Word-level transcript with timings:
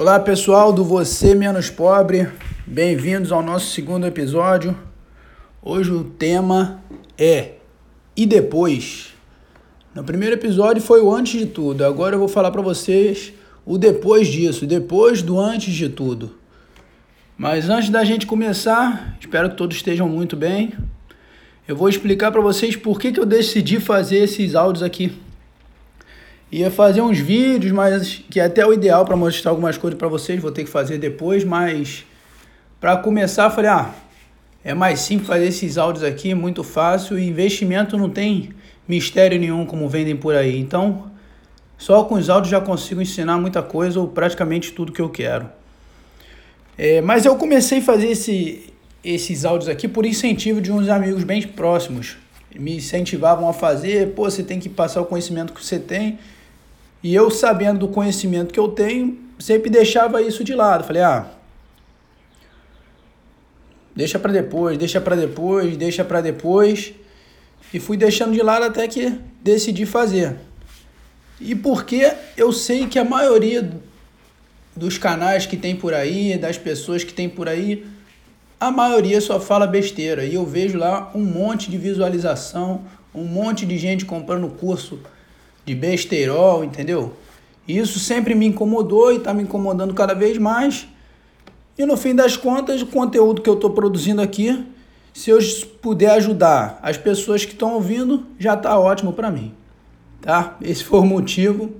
Olá 0.00 0.18
pessoal 0.18 0.72
do 0.72 0.82
Você 0.82 1.34
Menos 1.34 1.68
Pobre, 1.68 2.26
bem-vindos 2.66 3.30
ao 3.30 3.42
nosso 3.42 3.66
segundo 3.66 4.06
episódio. 4.06 4.74
Hoje 5.62 5.92
o 5.92 6.04
tema 6.04 6.82
é 7.18 7.56
E 8.16 8.24
depois? 8.24 9.12
No 9.94 10.02
primeiro 10.02 10.34
episódio 10.34 10.82
foi 10.82 11.02
o 11.02 11.14
antes 11.14 11.38
de 11.38 11.44
tudo, 11.44 11.84
agora 11.84 12.14
eu 12.14 12.18
vou 12.18 12.28
falar 12.28 12.50
para 12.50 12.62
vocês 12.62 13.34
o 13.66 13.76
depois 13.76 14.26
disso, 14.26 14.66
depois 14.66 15.20
do 15.20 15.38
antes 15.38 15.74
de 15.74 15.90
tudo. 15.90 16.34
Mas 17.36 17.68
antes 17.68 17.90
da 17.90 18.02
gente 18.02 18.24
começar, 18.24 19.18
espero 19.20 19.50
que 19.50 19.56
todos 19.58 19.76
estejam 19.76 20.08
muito 20.08 20.34
bem. 20.34 20.72
Eu 21.68 21.76
vou 21.76 21.90
explicar 21.90 22.32
para 22.32 22.40
vocês 22.40 22.74
por 22.74 22.98
que, 22.98 23.12
que 23.12 23.20
eu 23.20 23.26
decidi 23.26 23.78
fazer 23.78 24.20
esses 24.20 24.54
áudios 24.54 24.82
aqui 24.82 25.12
Ia 26.52 26.68
fazer 26.68 27.00
uns 27.00 27.18
vídeos, 27.18 27.70
mas 27.70 28.24
que 28.28 28.40
é 28.40 28.44
até 28.44 28.66
o 28.66 28.72
ideal 28.72 29.04
para 29.04 29.14
mostrar 29.14 29.52
algumas 29.52 29.78
coisas 29.78 29.96
para 29.96 30.08
vocês, 30.08 30.42
vou 30.42 30.50
ter 30.50 30.64
que 30.64 30.70
fazer 30.70 30.98
depois, 30.98 31.44
mas 31.44 32.04
para 32.80 32.96
começar, 32.96 33.48
falei, 33.50 33.70
ah, 33.70 33.94
é 34.64 34.74
mais 34.74 34.98
simples 34.98 35.28
fazer 35.28 35.46
esses 35.46 35.78
áudios 35.78 36.02
aqui, 36.02 36.34
muito 36.34 36.64
fácil, 36.64 37.16
e 37.16 37.28
investimento 37.28 37.96
não 37.96 38.10
tem 38.10 38.50
mistério 38.88 39.38
nenhum 39.38 39.64
como 39.64 39.88
vendem 39.88 40.16
por 40.16 40.34
aí. 40.34 40.58
Então, 40.58 41.10
só 41.78 42.02
com 42.02 42.16
os 42.16 42.28
áudios 42.28 42.50
já 42.50 42.60
consigo 42.60 43.00
ensinar 43.00 43.38
muita 43.38 43.62
coisa 43.62 44.00
ou 44.00 44.08
praticamente 44.08 44.72
tudo 44.72 44.92
que 44.92 45.00
eu 45.00 45.08
quero. 45.08 45.48
É, 46.76 47.00
mas 47.00 47.24
eu 47.26 47.36
comecei 47.36 47.78
a 47.78 47.82
fazer 47.82 48.08
esse, 48.08 48.72
esses 49.04 49.44
áudios 49.44 49.68
aqui 49.68 49.86
por 49.86 50.04
incentivo 50.04 50.60
de 50.60 50.72
uns 50.72 50.88
amigos 50.88 51.22
bem 51.22 51.42
próximos. 51.42 52.16
Me 52.54 52.76
incentivavam 52.76 53.48
a 53.48 53.52
fazer, 53.52 54.14
pô, 54.14 54.28
você 54.28 54.42
tem 54.42 54.58
que 54.58 54.68
passar 54.68 55.00
o 55.00 55.06
conhecimento 55.06 55.52
que 55.52 55.64
você 55.64 55.78
tem 55.78 56.18
e 57.02 57.14
eu, 57.14 57.30
sabendo 57.30 57.80
do 57.80 57.88
conhecimento 57.88 58.52
que 58.52 58.60
eu 58.60 58.68
tenho, 58.68 59.18
sempre 59.38 59.70
deixava 59.70 60.20
isso 60.20 60.44
de 60.44 60.54
lado. 60.54 60.84
Falei, 60.84 61.02
ah, 61.02 61.26
deixa 63.96 64.18
para 64.18 64.32
depois, 64.32 64.76
deixa 64.76 65.00
para 65.00 65.16
depois, 65.16 65.76
deixa 65.76 66.04
para 66.04 66.20
depois. 66.20 66.92
E 67.72 67.80
fui 67.80 67.96
deixando 67.96 68.32
de 68.32 68.42
lado 68.42 68.64
até 68.64 68.86
que 68.86 69.18
decidi 69.42 69.86
fazer. 69.86 70.36
E 71.40 71.54
porque 71.54 72.12
eu 72.36 72.52
sei 72.52 72.86
que 72.86 72.98
a 72.98 73.04
maioria 73.04 73.70
dos 74.76 74.98
canais 74.98 75.46
que 75.46 75.56
tem 75.56 75.74
por 75.74 75.94
aí, 75.94 76.36
das 76.36 76.58
pessoas 76.58 77.02
que 77.02 77.14
tem 77.14 77.28
por 77.28 77.48
aí, 77.48 77.86
a 78.58 78.70
maioria 78.70 79.22
só 79.22 79.40
fala 79.40 79.66
besteira. 79.66 80.22
E 80.24 80.34
eu 80.34 80.44
vejo 80.44 80.76
lá 80.76 81.10
um 81.14 81.24
monte 81.24 81.70
de 81.70 81.78
visualização, 81.78 82.82
um 83.14 83.24
monte 83.24 83.64
de 83.64 83.78
gente 83.78 84.04
comprando 84.04 84.48
curso 84.50 85.00
de 85.70 85.74
besteirol, 85.76 86.64
entendeu? 86.64 87.12
Isso 87.66 88.00
sempre 88.00 88.34
me 88.34 88.44
incomodou 88.44 89.12
e 89.12 89.18
está 89.18 89.32
me 89.32 89.44
incomodando 89.44 89.94
cada 89.94 90.14
vez 90.14 90.36
mais. 90.36 90.88
E 91.78 91.86
no 91.86 91.96
fim 91.96 92.12
das 92.12 92.36
contas, 92.36 92.82
o 92.82 92.86
conteúdo 92.86 93.40
que 93.40 93.48
eu 93.48 93.54
estou 93.54 93.70
produzindo 93.70 94.20
aqui, 94.20 94.66
se 95.14 95.30
eu 95.30 95.38
puder 95.80 96.10
ajudar 96.10 96.80
as 96.82 96.96
pessoas 96.96 97.44
que 97.44 97.52
estão 97.52 97.74
ouvindo, 97.74 98.26
já 98.36 98.54
está 98.54 98.76
ótimo 98.78 99.12
para 99.12 99.30
mim. 99.30 99.54
Tá? 100.20 100.56
Esse 100.60 100.82
foi 100.82 100.98
o 100.98 101.04
motivo, 101.04 101.70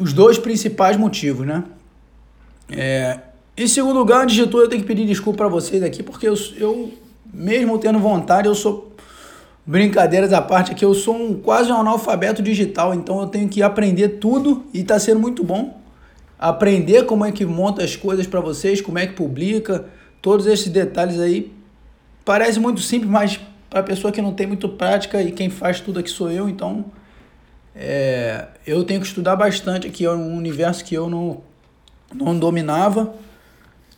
os 0.00 0.14
dois 0.14 0.38
principais 0.38 0.96
motivos, 0.96 1.46
né? 1.46 1.62
É, 2.70 3.20
em 3.54 3.68
segundo 3.68 3.98
lugar, 3.98 4.24
antes 4.24 4.34
de 4.34 4.46
tudo, 4.46 4.62
eu 4.62 4.68
tenho 4.68 4.80
que 4.80 4.88
pedir 4.88 5.06
desculpa 5.06 5.36
para 5.38 5.48
vocês 5.48 5.82
aqui, 5.82 6.02
porque 6.02 6.26
eu, 6.26 6.34
eu, 6.56 6.94
mesmo 7.32 7.78
tendo 7.78 7.98
vontade, 7.98 8.48
eu 8.48 8.54
sou 8.54 8.95
Brincadeiras 9.66 10.32
à 10.32 10.40
parte 10.40 10.70
aqui, 10.70 10.84
eu 10.84 10.94
sou 10.94 11.16
um, 11.16 11.34
quase 11.34 11.72
um 11.72 11.76
analfabeto 11.76 12.40
digital, 12.40 12.94
então 12.94 13.20
eu 13.20 13.26
tenho 13.26 13.48
que 13.48 13.62
aprender 13.62 14.20
tudo 14.20 14.64
e 14.72 14.80
está 14.80 14.96
sendo 14.96 15.18
muito 15.18 15.42
bom. 15.42 15.80
Aprender 16.38 17.04
como 17.04 17.24
é 17.24 17.32
que 17.32 17.44
monta 17.44 17.82
as 17.82 17.96
coisas 17.96 18.28
para 18.28 18.40
vocês, 18.40 18.80
como 18.80 18.98
é 18.98 19.08
que 19.08 19.14
publica, 19.14 19.86
todos 20.22 20.46
esses 20.46 20.68
detalhes 20.68 21.18
aí. 21.18 21.52
Parece 22.24 22.60
muito 22.60 22.80
simples, 22.80 23.10
mas 23.10 23.40
para 23.68 23.82
pessoa 23.82 24.12
que 24.12 24.22
não 24.22 24.32
tem 24.32 24.46
muito 24.46 24.68
prática 24.68 25.20
e 25.20 25.32
quem 25.32 25.50
faz 25.50 25.80
tudo 25.80 25.98
aqui 25.98 26.10
sou 26.10 26.30
eu, 26.30 26.48
então 26.48 26.84
é, 27.74 28.46
eu 28.64 28.84
tenho 28.84 29.00
que 29.00 29.06
estudar 29.06 29.34
bastante 29.34 29.88
aqui, 29.88 30.04
é 30.04 30.10
um 30.12 30.36
universo 30.36 30.84
que 30.84 30.94
eu 30.94 31.10
não, 31.10 31.40
não 32.14 32.38
dominava, 32.38 33.16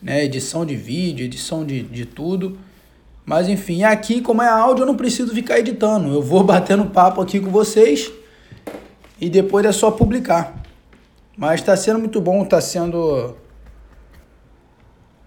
né? 0.02 0.24
edição 0.24 0.64
de 0.64 0.74
vídeo, 0.74 1.26
edição 1.26 1.62
de, 1.62 1.82
de 1.82 2.06
tudo. 2.06 2.58
Mas 3.28 3.46
enfim, 3.46 3.84
aqui, 3.84 4.22
como 4.22 4.40
é 4.40 4.48
áudio, 4.48 4.84
eu 4.84 4.86
não 4.86 4.96
preciso 4.96 5.34
ficar 5.34 5.58
editando. 5.58 6.08
Eu 6.08 6.22
vou 6.22 6.42
batendo 6.42 6.86
papo 6.86 7.20
aqui 7.20 7.38
com 7.38 7.50
vocês 7.50 8.10
e 9.20 9.28
depois 9.28 9.66
é 9.66 9.70
só 9.70 9.90
publicar. 9.90 10.62
Mas 11.36 11.60
está 11.60 11.76
sendo 11.76 11.98
muito 11.98 12.22
bom, 12.22 12.42
está 12.42 12.58
sendo 12.58 13.36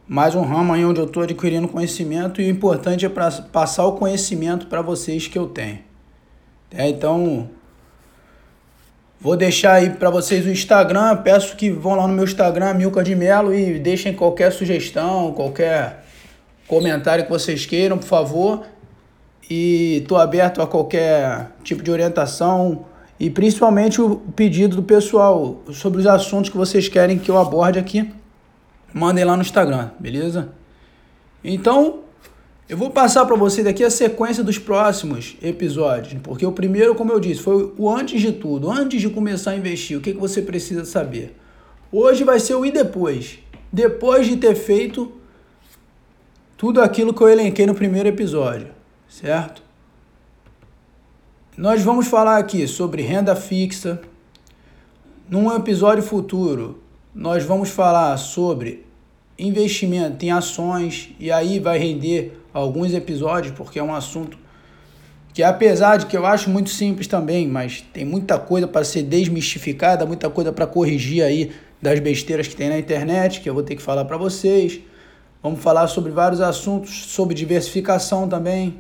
mais 0.08 0.34
um 0.34 0.42
ramo 0.42 0.74
aí 0.74 0.84
onde 0.84 1.00
eu 1.00 1.06
estou 1.06 1.22
adquirindo 1.22 1.68
conhecimento 1.68 2.42
e 2.42 2.48
o 2.48 2.50
importante 2.50 3.06
é 3.06 3.10
para 3.10 3.32
passar 3.32 3.86
o 3.86 3.92
conhecimento 3.92 4.66
para 4.66 4.82
vocês 4.82 5.28
que 5.28 5.38
eu 5.38 5.48
tenho. 5.48 5.78
É, 6.72 6.90
então, 6.90 7.52
vou 9.20 9.38
deixar 9.38 9.74
aí 9.74 9.92
para 9.92 10.10
vocês 10.10 10.44
o 10.44 10.50
Instagram. 10.50 11.18
Peço 11.18 11.56
que 11.56 11.70
vão 11.70 11.94
lá 11.94 12.08
no 12.08 12.16
meu 12.16 12.24
Instagram, 12.24 12.74
Milka 12.74 13.04
de 13.04 13.16
Melo, 13.16 13.54
e 13.54 13.78
deixem 13.78 14.12
qualquer 14.12 14.52
sugestão, 14.52 15.34
qualquer 15.34 16.01
comentário 16.72 17.26
que 17.26 17.30
vocês 17.30 17.66
queiram, 17.66 17.98
por 17.98 18.08
favor. 18.08 18.64
E 19.50 19.98
estou 19.98 20.18
aberto 20.18 20.62
a 20.62 20.68
qualquer 20.68 21.52
tipo 21.66 21.84
de 21.84 21.92
orientação 21.92 22.86
e 23.20 23.30
principalmente 23.30 24.00
o 24.02 24.16
pedido 24.34 24.78
do 24.78 24.84
pessoal 24.84 25.62
sobre 25.74 26.00
os 26.00 26.08
assuntos 26.08 26.50
que 26.50 26.56
vocês 26.56 26.88
querem 26.88 27.20
que 27.20 27.30
eu 27.30 27.38
aborde 27.38 27.78
aqui. 27.78 28.10
Mandem 28.94 29.26
lá 29.26 29.36
no 29.36 29.42
Instagram, 29.42 29.90
beleza? 30.00 30.50
Então, 31.44 32.00
eu 32.70 32.78
vou 32.78 32.90
passar 32.90 33.26
para 33.26 33.36
vocês 33.36 33.68
aqui 33.68 33.84
a 33.84 33.90
sequência 33.90 34.42
dos 34.42 34.58
próximos 34.58 35.36
episódios, 35.42 36.22
porque 36.24 36.46
o 36.46 36.54
primeiro, 36.54 36.96
como 36.96 37.12
eu 37.12 37.20
disse, 37.20 37.42
foi 37.42 37.74
o 37.78 37.90
antes 37.90 38.22
de 38.22 38.32
tudo, 38.32 38.72
antes 38.72 39.02
de 39.02 39.10
começar 39.10 39.52
a 39.52 39.58
investir, 39.58 39.98
o 39.98 40.02
que, 40.02 40.14
que 40.14 40.20
você 40.20 40.42
precisa 40.42 40.86
saber. 40.86 41.36
Hoje 41.92 42.24
vai 42.24 42.40
ser 42.40 42.56
o 42.56 42.66
e 42.66 42.72
depois. 42.72 43.40
Depois 43.74 44.26
de 44.26 44.38
ter 44.38 44.56
feito 44.56 45.21
tudo 46.62 46.80
aquilo 46.80 47.12
que 47.12 47.20
eu 47.24 47.28
elenquei 47.28 47.66
no 47.66 47.74
primeiro 47.74 48.08
episódio, 48.08 48.68
certo? 49.10 49.64
Nós 51.58 51.82
vamos 51.82 52.06
falar 52.06 52.38
aqui 52.38 52.68
sobre 52.68 53.02
renda 53.02 53.36
fixa. 53.36 54.00
Num 55.28 55.52
episódio 55.56 56.04
futuro, 56.04 56.80
nós 57.16 57.44
vamos 57.44 57.72
falar 57.72 58.16
sobre 58.18 58.86
investimento 59.40 60.24
em 60.24 60.30
ações 60.30 61.10
e 61.20 61.32
aí 61.32 61.58
vai 61.58 61.80
render 61.80 62.40
alguns 62.54 62.94
episódios 62.94 63.56
porque 63.58 63.80
é 63.80 63.84
um 63.84 63.96
assunto 63.96 64.38
que 65.34 65.42
apesar 65.42 65.98
de 65.98 66.06
que 66.06 66.16
eu 66.16 66.28
acho 66.28 66.48
muito 66.48 66.70
simples 66.70 67.08
também, 67.08 67.48
mas 67.48 67.82
tem 67.92 68.06
muita 68.06 68.38
coisa 68.38 68.68
para 68.68 68.86
ser 68.86 69.02
desmistificada, 69.02 70.06
muita 70.06 70.30
coisa 70.30 70.52
para 70.54 70.68
corrigir 70.68 71.24
aí 71.24 71.54
das 71.82 72.00
besteiras 72.00 72.48
que 72.48 72.56
tem 72.56 72.70
na 72.70 72.78
internet, 72.78 73.42
que 73.42 73.50
eu 73.50 73.54
vou 73.56 73.64
ter 73.64 73.76
que 73.76 73.82
falar 73.82 74.06
para 74.06 74.16
vocês. 74.16 74.80
Vamos 75.44 75.60
falar 75.62 75.88
sobre 75.88 76.12
vários 76.12 76.40
assuntos, 76.40 77.06
sobre 77.06 77.34
diversificação 77.34 78.30
também. 78.30 78.78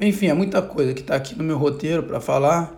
Enfim, 0.00 0.26
é 0.26 0.34
muita 0.34 0.60
coisa 0.60 0.92
que 0.92 1.00
está 1.00 1.14
aqui 1.14 1.36
no 1.36 1.44
meu 1.44 1.56
roteiro 1.56 2.02
para 2.02 2.20
falar. 2.20 2.74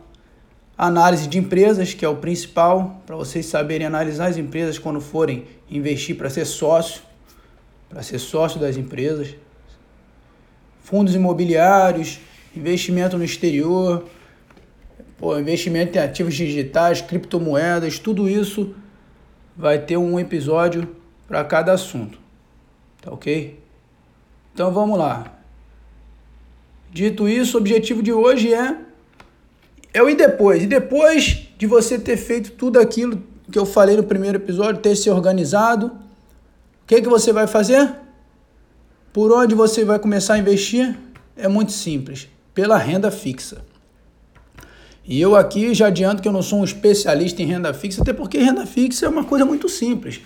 Análise 0.76 1.26
de 1.26 1.38
empresas, 1.38 1.94
que 1.94 2.04
é 2.04 2.08
o 2.08 2.16
principal, 2.16 3.02
para 3.06 3.16
vocês 3.16 3.46
saberem 3.46 3.86
analisar 3.86 4.26
as 4.26 4.36
empresas 4.36 4.78
quando 4.78 5.00
forem 5.00 5.46
investir 5.70 6.14
para 6.14 6.28
ser 6.28 6.44
sócio, 6.44 7.00
para 7.88 8.02
ser 8.02 8.18
sócio 8.18 8.60
das 8.60 8.76
empresas. 8.76 9.34
Fundos 10.80 11.14
imobiliários, 11.14 12.20
investimento 12.54 13.16
no 13.16 13.24
exterior, 13.24 14.04
pô, 15.16 15.38
investimento 15.38 15.96
em 15.96 16.00
ativos 16.00 16.34
digitais, 16.34 17.00
criptomoedas, 17.00 17.98
tudo 17.98 18.28
isso 18.28 18.74
vai 19.56 19.78
ter 19.78 19.96
um 19.96 20.20
episódio 20.20 21.00
para 21.32 21.42
cada 21.44 21.72
assunto. 21.72 22.18
Tá 23.00 23.10
ok? 23.10 23.58
Então 24.52 24.70
vamos 24.70 24.98
lá. 24.98 25.32
Dito 26.90 27.26
isso, 27.26 27.56
o 27.56 27.60
objetivo 27.60 28.02
de 28.02 28.12
hoje 28.12 28.52
é 28.52 28.76
é 29.94 30.02
o 30.02 30.10
e 30.10 30.14
depois. 30.14 30.62
E 30.62 30.66
depois 30.66 31.48
de 31.56 31.66
você 31.66 31.98
ter 31.98 32.18
feito 32.18 32.52
tudo 32.52 32.78
aquilo 32.78 33.22
que 33.50 33.58
eu 33.58 33.64
falei 33.64 33.96
no 33.96 34.02
primeiro 34.02 34.36
episódio, 34.36 34.82
ter 34.82 34.94
se 34.94 35.08
organizado, 35.08 35.86
o 35.86 36.86
que, 36.86 37.00
que 37.00 37.08
você 37.08 37.32
vai 37.32 37.46
fazer? 37.46 37.94
Por 39.10 39.32
onde 39.32 39.54
você 39.54 39.86
vai 39.86 39.98
começar 39.98 40.34
a 40.34 40.38
investir? 40.38 40.98
É 41.34 41.48
muito 41.48 41.72
simples, 41.72 42.28
pela 42.52 42.76
renda 42.76 43.10
fixa. 43.10 43.64
E 45.02 45.18
eu 45.18 45.34
aqui 45.34 45.72
já 45.72 45.86
adianto 45.86 46.20
que 46.20 46.28
eu 46.28 46.32
não 46.32 46.42
sou 46.42 46.60
um 46.60 46.64
especialista 46.64 47.40
em 47.40 47.46
renda 47.46 47.72
fixa, 47.72 48.02
até 48.02 48.12
porque 48.12 48.36
renda 48.36 48.66
fixa 48.66 49.06
é 49.06 49.08
uma 49.08 49.24
coisa 49.24 49.46
muito 49.46 49.66
simples 49.66 50.20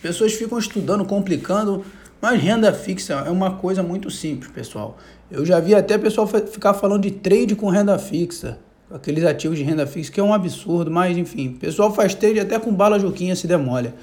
pessoas 0.00 0.32
ficam 0.32 0.58
estudando, 0.58 1.04
complicando, 1.04 1.84
mas 2.20 2.40
renda 2.40 2.72
fixa 2.72 3.14
é 3.26 3.30
uma 3.30 3.52
coisa 3.56 3.82
muito 3.82 4.10
simples, 4.10 4.50
pessoal. 4.50 4.96
Eu 5.30 5.44
já 5.44 5.60
vi 5.60 5.74
até 5.74 5.98
pessoal 5.98 6.26
ficar 6.26 6.74
falando 6.74 7.02
de 7.02 7.10
trade 7.10 7.54
com 7.54 7.68
renda 7.68 7.98
fixa. 7.98 8.58
aqueles 8.90 9.24
ativos 9.24 9.58
de 9.58 9.64
renda 9.64 9.86
fixa, 9.86 10.10
que 10.10 10.18
é 10.18 10.22
um 10.22 10.32
absurdo, 10.32 10.90
mas 10.90 11.16
enfim, 11.16 11.48
o 11.48 11.58
pessoal 11.58 11.94
faz 11.94 12.14
trade 12.14 12.40
até 12.40 12.58
com 12.58 12.72
bala 12.72 12.98
juquinha 12.98 13.36
se 13.36 13.46
demolha. 13.46 13.94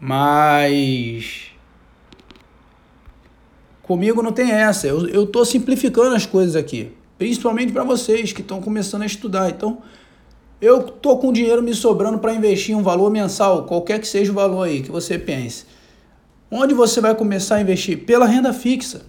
Mas 0.00 1.50
comigo 3.82 4.22
não 4.22 4.32
tem 4.32 4.52
essa, 4.52 4.86
eu, 4.86 5.26
tô 5.26 5.44
simplificando 5.44 6.14
as 6.14 6.24
coisas 6.24 6.56
aqui, 6.56 6.92
principalmente 7.18 7.72
para 7.72 7.84
vocês 7.84 8.32
que 8.32 8.40
estão 8.40 8.60
começando 8.60 9.02
a 9.02 9.06
estudar. 9.06 9.50
Então, 9.50 9.82
eu 10.62 10.84
tô 10.84 11.18
com 11.18 11.32
dinheiro 11.32 11.60
me 11.60 11.74
sobrando 11.74 12.20
para 12.20 12.32
investir 12.32 12.76
um 12.76 12.84
valor 12.84 13.10
mensal, 13.10 13.64
qualquer 13.64 13.98
que 13.98 14.06
seja 14.06 14.30
o 14.30 14.34
valor 14.34 14.62
aí 14.62 14.80
que 14.80 14.92
você 14.92 15.18
pense. 15.18 15.66
Onde 16.48 16.72
você 16.72 17.00
vai 17.00 17.16
começar 17.16 17.56
a 17.56 17.60
investir? 17.60 18.04
Pela 18.04 18.26
renda 18.26 18.52
fixa. 18.52 19.02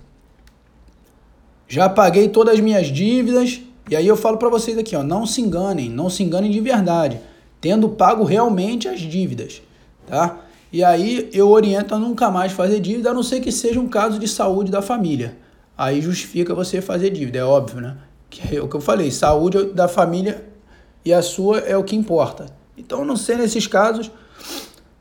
Já 1.67 1.87
paguei 1.87 2.27
todas 2.27 2.55
as 2.55 2.59
minhas 2.59 2.87
dívidas, 2.87 3.61
e 3.87 3.95
aí 3.95 4.07
eu 4.07 4.17
falo 4.17 4.37
para 4.37 4.49
vocês 4.49 4.75
aqui, 4.79 4.95
ó, 4.95 5.03
não 5.03 5.27
se 5.27 5.41
enganem, 5.41 5.89
não 5.89 6.09
se 6.09 6.23
enganem 6.23 6.49
de 6.49 6.59
verdade, 6.59 7.21
tendo 7.61 7.87
pago 7.87 8.23
realmente 8.23 8.87
as 8.87 8.99
dívidas, 8.99 9.61
tá? 10.07 10.39
E 10.71 10.83
aí 10.83 11.29
eu 11.33 11.49
oriento 11.49 11.93
a 11.93 11.99
nunca 11.99 12.31
mais 12.31 12.51
fazer 12.51 12.79
dívida, 12.79 13.11
a 13.11 13.13
não 13.13 13.21
ser 13.21 13.41
que 13.41 13.51
seja 13.51 13.79
um 13.79 13.87
caso 13.87 14.17
de 14.17 14.27
saúde 14.27 14.71
da 14.71 14.81
família. 14.81 15.37
Aí 15.77 16.01
justifica 16.01 16.55
você 16.55 16.81
fazer 16.81 17.11
dívida, 17.11 17.37
é 17.37 17.43
óbvio, 17.43 17.79
né? 17.79 17.97
Que 18.27 18.55
é 18.57 18.61
o 18.61 18.67
que 18.67 18.75
eu 18.75 18.81
falei, 18.81 19.11
saúde 19.11 19.65
da 19.65 19.87
família 19.87 20.52
e 21.05 21.13
a 21.13 21.21
sua 21.21 21.59
é 21.59 21.77
o 21.77 21.83
que 21.83 21.95
importa. 21.95 22.45
Então, 22.77 23.05
não 23.05 23.15
ser 23.15 23.37
nesses 23.37 23.67
casos, 23.67 24.09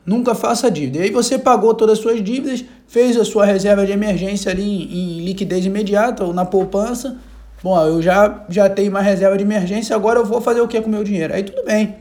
nunca 0.05 0.35
faça 0.35 0.69
dívida. 0.69 0.99
E 0.99 1.01
aí 1.03 1.11
você 1.11 1.39
pagou 1.39 1.73
todas 1.73 1.97
as 1.97 2.03
suas 2.03 2.23
dívidas, 2.23 2.63
fez 2.87 3.17
a 3.17 3.25
sua 3.25 3.45
reserva 3.45 3.85
de 3.85 3.91
emergência 3.91 4.51
ali 4.51 4.63
em, 4.63 5.19
em 5.19 5.25
liquidez 5.25 5.65
imediata 5.65 6.23
ou 6.23 6.33
na 6.33 6.45
poupança, 6.45 7.17
Bom, 7.63 7.81
eu 7.87 8.01
já, 8.01 8.45
já 8.49 8.69
tenho 8.69 8.89
uma 8.89 8.99
reserva 8.99 9.37
de 9.37 9.43
emergência, 9.43 9.95
agora 9.95 10.19
eu 10.19 10.25
vou 10.25 10.41
fazer 10.41 10.59
o 10.59 10.67
que 10.67 10.81
com 10.81 10.89
o 10.89 10.91
meu 10.91 11.01
dinheiro? 11.01 11.33
Aí 11.33 11.43
tudo 11.43 11.63
bem. 11.63 11.95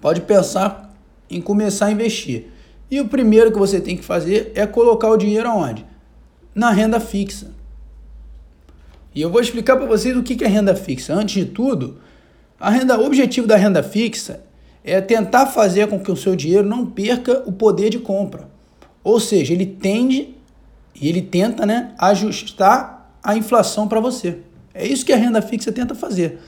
Pode 0.00 0.22
pensar 0.22 0.92
em 1.30 1.40
começar 1.40 1.86
a 1.86 1.92
investir. 1.92 2.48
E 2.90 3.00
o 3.00 3.06
primeiro 3.06 3.52
que 3.52 3.58
você 3.58 3.80
tem 3.80 3.96
que 3.96 4.04
fazer 4.04 4.50
é 4.56 4.66
colocar 4.66 5.08
o 5.08 5.16
dinheiro 5.16 5.48
aonde? 5.48 5.86
Na 6.52 6.72
renda 6.72 6.98
fixa. 6.98 7.52
E 9.14 9.22
eu 9.22 9.30
vou 9.30 9.40
explicar 9.40 9.76
para 9.76 9.86
vocês 9.86 10.16
o 10.16 10.22
que 10.24 10.44
é 10.44 10.48
renda 10.48 10.74
fixa. 10.74 11.14
Antes 11.14 11.36
de 11.36 11.44
tudo, 11.44 11.98
a 12.58 12.70
renda, 12.70 12.98
o 12.98 13.04
objetivo 13.04 13.46
da 13.46 13.56
renda 13.56 13.82
fixa 13.82 14.44
é 14.82 15.00
tentar 15.00 15.46
fazer 15.46 15.88
com 15.88 15.98
que 16.00 16.10
o 16.10 16.16
seu 16.16 16.36
dinheiro 16.36 16.66
não 16.66 16.86
perca 16.86 17.42
o 17.46 17.52
poder 17.52 17.90
de 17.90 17.98
compra. 17.98 18.48
Ou 19.02 19.20
seja, 19.20 19.52
ele 19.52 19.66
tende 19.66 20.34
e 20.94 21.08
ele 21.08 21.20
tenta 21.22 21.66
né, 21.66 21.94
ajustar 21.98 23.18
a 23.22 23.36
inflação 23.36 23.86
para 23.86 24.00
você. 24.00 24.38
É 24.72 24.86
isso 24.86 25.04
que 25.04 25.12
a 25.12 25.16
renda 25.16 25.42
fixa 25.42 25.72
tenta 25.72 25.94
fazer. 25.94 26.38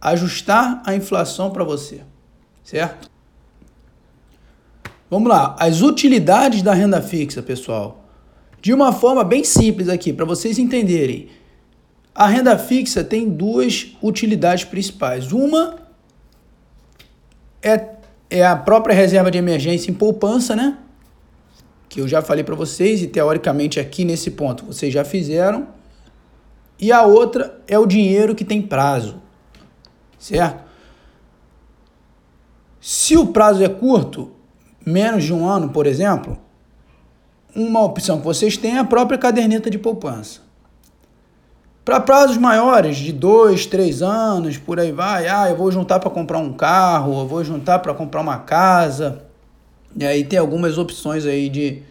Ajustar 0.00 0.82
a 0.86 0.94
inflação 0.94 1.50
para 1.50 1.64
você. 1.64 2.00
Certo? 2.62 3.10
Vamos 5.10 5.28
lá. 5.28 5.56
As 5.58 5.82
utilidades 5.82 6.62
da 6.62 6.72
renda 6.72 7.00
fixa, 7.02 7.42
pessoal. 7.42 8.04
De 8.60 8.72
uma 8.72 8.92
forma 8.92 9.22
bem 9.22 9.44
simples 9.44 9.88
aqui, 9.88 10.12
para 10.12 10.24
vocês 10.24 10.58
entenderem. 10.58 11.28
A 12.14 12.28
renda 12.28 12.56
fixa 12.56 13.02
tem 13.02 13.28
duas 13.28 13.96
utilidades 14.00 14.64
principais. 14.64 15.32
Uma 15.32 15.76
é, 17.60 17.88
é 18.30 18.46
a 18.46 18.54
própria 18.54 18.94
reserva 18.94 19.30
de 19.30 19.38
emergência 19.38 19.90
em 19.90 19.94
poupança, 19.94 20.54
né? 20.54 20.78
Que 21.88 22.00
eu 22.00 22.06
já 22.06 22.22
falei 22.22 22.44
para 22.44 22.54
vocês 22.54 23.02
e 23.02 23.08
teoricamente 23.08 23.80
aqui 23.80 24.04
nesse 24.04 24.30
ponto 24.30 24.64
vocês 24.64 24.92
já 24.92 25.04
fizeram. 25.04 25.66
E 26.78 26.92
a 26.92 27.02
outra 27.02 27.60
é 27.66 27.78
o 27.78 27.86
dinheiro 27.86 28.34
que 28.34 28.44
tem 28.44 28.62
prazo, 28.62 29.20
certo? 30.18 30.62
Se 32.80 33.16
o 33.16 33.28
prazo 33.28 33.64
é 33.64 33.68
curto, 33.68 34.32
menos 34.84 35.24
de 35.24 35.32
um 35.32 35.48
ano, 35.48 35.70
por 35.70 35.86
exemplo, 35.86 36.38
uma 37.56 37.82
opção 37.82 38.18
que 38.18 38.24
vocês 38.24 38.56
têm 38.56 38.76
é 38.76 38.78
a 38.80 38.84
própria 38.84 39.16
caderneta 39.16 39.70
de 39.70 39.78
poupança. 39.78 40.43
Para 41.84 42.00
prazos 42.00 42.38
maiores, 42.38 42.96
de 42.96 43.12
dois, 43.12 43.66
três 43.66 44.00
anos, 44.00 44.56
por 44.56 44.80
aí 44.80 44.90
vai, 44.90 45.28
ah, 45.28 45.50
eu 45.50 45.56
vou 45.56 45.70
juntar 45.70 46.00
para 46.00 46.08
comprar 46.08 46.38
um 46.38 46.52
carro, 46.52 47.20
eu 47.20 47.26
vou 47.26 47.44
juntar 47.44 47.80
para 47.80 47.92
comprar 47.92 48.22
uma 48.22 48.38
casa. 48.38 49.22
E 49.94 50.04
aí 50.04 50.24
tem 50.24 50.38
algumas 50.38 50.78
opções 50.78 51.26
aí 51.26 51.50
de 51.50 51.82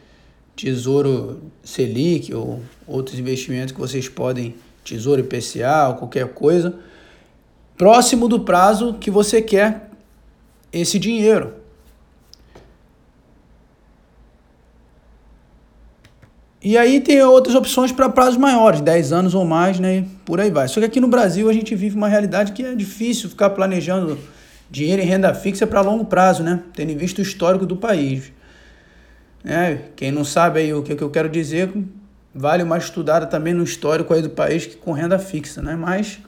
tesouro 0.55 1.41
Selic 1.63 2.33
ou 2.33 2.61
outros 2.87 3.19
investimentos 3.19 3.71
que 3.71 3.79
vocês 3.79 4.09
podem 4.09 4.55
Tesouro 4.83 5.21
IPCA 5.21 5.89
ou 5.89 5.95
qualquer 5.95 6.27
coisa, 6.33 6.75
próximo 7.77 8.27
do 8.27 8.41
prazo 8.41 8.95
que 8.95 9.09
você 9.09 9.41
quer 9.41 9.89
esse 10.71 10.99
dinheiro. 10.99 11.53
E 16.65 16.77
aí 16.77 17.01
tem 17.01 17.21
outras 17.21 17.55
opções 17.55 17.91
para 17.91 18.07
prazos 18.07 18.37
maiores, 18.37 18.79
10 18.79 19.11
anos 19.11 19.35
ou 19.35 19.43
mais, 19.43 19.81
né? 19.81 20.05
Por 20.23 20.39
aí 20.39 20.49
vai. 20.49 20.69
Só 20.69 20.79
que 20.79 20.85
aqui 20.85 21.01
no 21.01 21.09
Brasil 21.09 21.49
a 21.49 21.53
gente 21.53 21.75
vive 21.75 21.97
uma 21.97 22.07
realidade 22.07 22.53
que 22.53 22.63
é 22.63 22.73
difícil 22.73 23.29
ficar 23.29 23.49
planejando 23.49 24.17
dinheiro 24.71 25.01
em 25.01 25.05
renda 25.05 25.33
fixa 25.33 25.67
para 25.67 25.81
longo 25.81 26.05
prazo, 26.05 26.41
né? 26.41 26.63
Tendo 26.73 26.97
visto 26.97 27.17
o 27.17 27.21
histórico 27.21 27.65
do 27.65 27.75
país. 27.75 28.31
É, 29.43 29.79
quem 29.97 30.09
não 30.09 30.23
sabe 30.23 30.61
aí 30.61 30.73
o 30.73 30.81
que, 30.81 30.95
que 30.95 31.03
eu 31.03 31.09
quero 31.09 31.27
dizer, 31.27 31.69
vale 32.33 32.63
uma 32.63 32.77
estudada 32.77 33.25
também 33.27 33.53
no 33.53 33.65
histórico 33.65 34.13
aí 34.13 34.21
do 34.21 34.29
país 34.29 34.65
que 34.65 34.77
com 34.77 34.93
renda 34.93 35.19
fixa, 35.19 35.61
né? 35.61 35.75
Mas, 35.75 36.19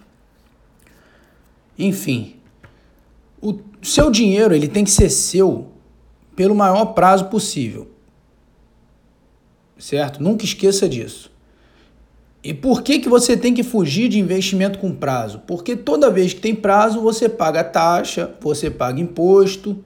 enfim, 1.80 2.36
o 3.42 3.58
seu 3.82 4.12
dinheiro 4.12 4.54
ele 4.54 4.68
tem 4.68 4.84
que 4.84 4.92
ser 4.92 5.10
seu 5.10 5.72
pelo 6.36 6.54
maior 6.54 6.88
prazo 6.88 7.26
possível, 7.26 7.95
certo? 9.78 10.22
Nunca 10.22 10.46
esqueça 10.46 10.88
disso. 10.88 11.32
E 12.44 12.54
por 12.54 12.84
que, 12.84 13.00
que 13.00 13.10
você 13.10 13.36
tem 13.36 13.54
que 13.54 13.64
fugir 13.64 14.08
de 14.08 14.20
investimento 14.20 14.78
com 14.78 14.94
prazo? 14.94 15.42
Porque 15.48 15.76
toda 15.76 16.12
vez 16.12 16.34
que 16.34 16.40
tem 16.40 16.54
prazo, 16.54 17.02
você 17.02 17.28
paga 17.28 17.64
taxa, 17.64 18.32
você 18.40 18.70
paga 18.70 19.02
imposto, 19.02 19.84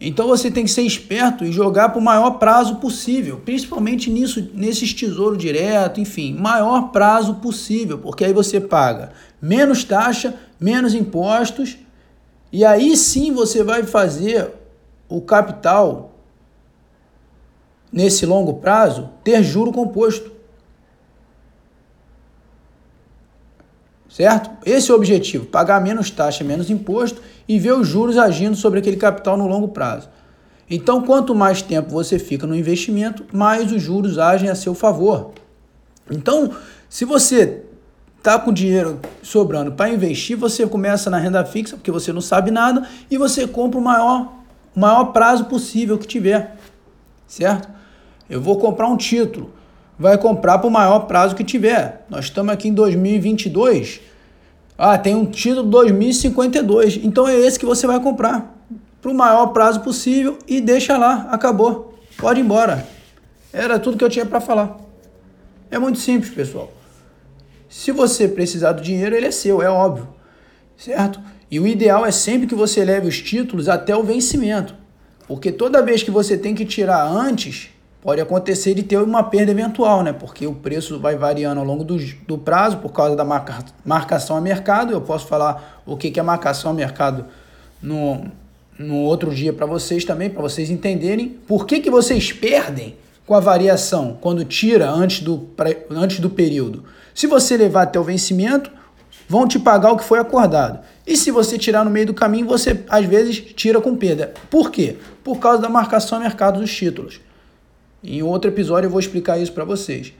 então 0.00 0.28
você 0.28 0.50
tem 0.50 0.64
que 0.64 0.70
ser 0.70 0.82
esperto 0.82 1.44
e 1.44 1.52
jogar 1.52 1.90
para 1.90 1.98
o 1.98 2.02
maior 2.02 2.32
prazo 2.32 2.76
possível, 2.76 3.40
principalmente 3.44 4.10
nisso, 4.10 4.50
nesses 4.54 4.94
tesouro 4.94 5.36
direto, 5.36 6.00
enfim, 6.00 6.34
maior 6.34 6.90
prazo 6.90 7.34
possível, 7.34 7.98
porque 7.98 8.24
aí 8.24 8.32
você 8.32 8.58
paga 8.58 9.12
menos 9.42 9.84
taxa, 9.84 10.34
menos 10.58 10.94
impostos, 10.94 11.76
e 12.50 12.64
aí 12.64 12.96
sim 12.96 13.32
você 13.32 13.62
vai 13.62 13.82
fazer 13.82 14.50
o 15.06 15.20
capital 15.20 16.09
nesse 17.92 18.24
longo 18.26 18.54
prazo 18.54 19.10
ter 19.24 19.42
juro 19.42 19.72
composto. 19.72 20.40
certo? 24.10 24.50
Esse 24.66 24.90
é 24.90 24.92
o 24.92 24.96
objetivo, 24.96 25.46
pagar 25.46 25.80
menos 25.80 26.10
taxa, 26.10 26.42
menos 26.42 26.68
imposto 26.68 27.22
e 27.48 27.58
ver 27.58 27.72
os 27.72 27.86
juros 27.86 28.18
agindo 28.18 28.56
sobre 28.56 28.80
aquele 28.80 28.96
capital 28.96 29.36
no 29.36 29.46
longo 29.46 29.68
prazo. 29.68 30.08
Então, 30.68 31.02
quanto 31.02 31.34
mais 31.34 31.62
tempo 31.62 31.90
você 31.90 32.18
fica 32.18 32.46
no 32.46 32.54
investimento, 32.54 33.24
mais 33.32 33.72
os 33.72 33.80
juros 33.80 34.18
agem 34.18 34.50
a 34.50 34.54
seu 34.54 34.74
favor. 34.74 35.32
Então, 36.10 36.50
se 36.88 37.04
você 37.04 37.62
está 38.18 38.38
com 38.38 38.52
dinheiro 38.52 39.00
sobrando 39.22 39.72
para 39.72 39.90
investir, 39.90 40.36
você 40.36 40.66
começa 40.66 41.08
na 41.08 41.18
renda 41.18 41.44
fixa, 41.44 41.76
porque 41.76 41.90
você 41.90 42.12
não 42.12 42.20
sabe 42.20 42.50
nada, 42.50 42.86
e 43.10 43.16
você 43.16 43.46
compra 43.46 43.78
o 43.78 43.82
maior, 43.82 44.32
o 44.76 44.80
maior 44.80 45.06
prazo 45.06 45.46
possível 45.46 45.96
que 45.96 46.06
tiver, 46.06 46.56
certo? 47.26 47.79
Eu 48.30 48.40
vou 48.40 48.56
comprar 48.56 48.88
um 48.88 48.96
título 48.96 49.52
vai 50.00 50.16
comprar 50.16 50.56
para 50.56 50.66
o 50.66 50.70
maior 50.70 51.00
prazo 51.00 51.36
que 51.36 51.44
tiver. 51.44 52.06
Nós 52.08 52.24
estamos 52.24 52.50
aqui 52.54 52.68
em 52.68 52.72
2022. 52.72 54.00
Ah, 54.78 54.96
tem 54.96 55.14
um 55.14 55.26
título 55.26 55.62
2052. 55.64 57.00
Então 57.04 57.28
é 57.28 57.38
esse 57.38 57.58
que 57.58 57.66
você 57.66 57.86
vai 57.86 58.00
comprar 58.00 58.58
para 59.02 59.10
o 59.10 59.14
maior 59.14 59.48
prazo 59.48 59.80
possível 59.80 60.38
e 60.48 60.58
deixa 60.58 60.96
lá, 60.96 61.28
acabou. 61.30 61.98
Pode 62.16 62.40
ir 62.40 62.44
embora. 62.44 62.88
Era 63.52 63.78
tudo 63.78 63.98
que 63.98 64.04
eu 64.04 64.08
tinha 64.08 64.24
para 64.24 64.40
falar. 64.40 64.78
É 65.70 65.78
muito 65.78 65.98
simples, 65.98 66.32
pessoal. 66.32 66.72
Se 67.68 67.92
você 67.92 68.26
precisar 68.26 68.72
do 68.72 68.80
dinheiro, 68.80 69.14
ele 69.14 69.26
é 69.26 69.30
seu, 69.30 69.60
é 69.60 69.68
óbvio. 69.68 70.08
Certo? 70.78 71.20
E 71.50 71.60
o 71.60 71.66
ideal 71.66 72.06
é 72.06 72.10
sempre 72.10 72.46
que 72.46 72.54
você 72.54 72.82
leve 72.82 73.06
os 73.06 73.20
títulos 73.20 73.68
até 73.68 73.94
o 73.94 74.02
vencimento. 74.02 74.74
Porque 75.28 75.52
toda 75.52 75.82
vez 75.82 76.02
que 76.02 76.10
você 76.10 76.38
tem 76.38 76.54
que 76.54 76.64
tirar 76.64 77.04
antes, 77.04 77.68
pode 78.02 78.20
acontecer 78.20 78.74
de 78.74 78.82
ter 78.82 78.98
uma 78.98 79.22
perda 79.22 79.50
eventual, 79.50 80.02
né? 80.02 80.12
Porque 80.12 80.46
o 80.46 80.54
preço 80.54 80.98
vai 80.98 81.16
variando 81.16 81.58
ao 81.58 81.66
longo 81.66 81.84
do, 81.84 81.96
do 82.26 82.38
prazo 82.38 82.78
por 82.78 82.92
causa 82.92 83.14
da 83.14 83.24
marca, 83.24 83.58
marcação 83.84 84.36
a 84.36 84.40
mercado. 84.40 84.92
Eu 84.92 85.00
posso 85.00 85.26
falar 85.26 85.82
o 85.84 85.96
que, 85.96 86.10
que 86.10 86.18
é 86.18 86.22
marcação 86.22 86.70
a 86.70 86.74
mercado 86.74 87.26
no, 87.82 88.24
no 88.78 88.96
outro 88.96 89.34
dia 89.34 89.52
para 89.52 89.66
vocês 89.66 90.04
também, 90.04 90.30
para 90.30 90.42
vocês 90.42 90.70
entenderem 90.70 91.28
por 91.46 91.66
que, 91.66 91.80
que 91.80 91.90
vocês 91.90 92.32
perdem 92.32 92.96
com 93.26 93.34
a 93.34 93.40
variação 93.40 94.16
quando 94.20 94.44
tira 94.44 94.90
antes 94.90 95.20
do, 95.20 95.48
antes 95.90 96.20
do 96.20 96.30
período. 96.30 96.84
Se 97.14 97.26
você 97.26 97.56
levar 97.56 97.82
até 97.82 98.00
o 98.00 98.04
vencimento, 98.04 98.70
vão 99.28 99.46
te 99.46 99.58
pagar 99.58 99.92
o 99.92 99.96
que 99.96 100.04
foi 100.04 100.18
acordado. 100.18 100.80
E 101.06 101.16
se 101.16 101.30
você 101.30 101.58
tirar 101.58 101.84
no 101.84 101.90
meio 101.90 102.06
do 102.06 102.14
caminho, 102.14 102.46
você 102.46 102.82
às 102.88 103.04
vezes 103.04 103.38
tira 103.54 103.80
com 103.80 103.94
perda. 103.94 104.32
Por 104.50 104.70
quê? 104.70 104.96
Por 105.22 105.38
causa 105.38 105.60
da 105.60 105.68
marcação 105.68 106.18
a 106.18 106.20
mercado 106.20 106.60
dos 106.60 106.74
títulos. 106.74 107.20
Em 108.02 108.22
outro 108.22 108.50
episódio 108.50 108.86
eu 108.86 108.90
vou 108.90 109.00
explicar 109.00 109.38
isso 109.38 109.52
para 109.52 109.64
vocês. 109.64 110.12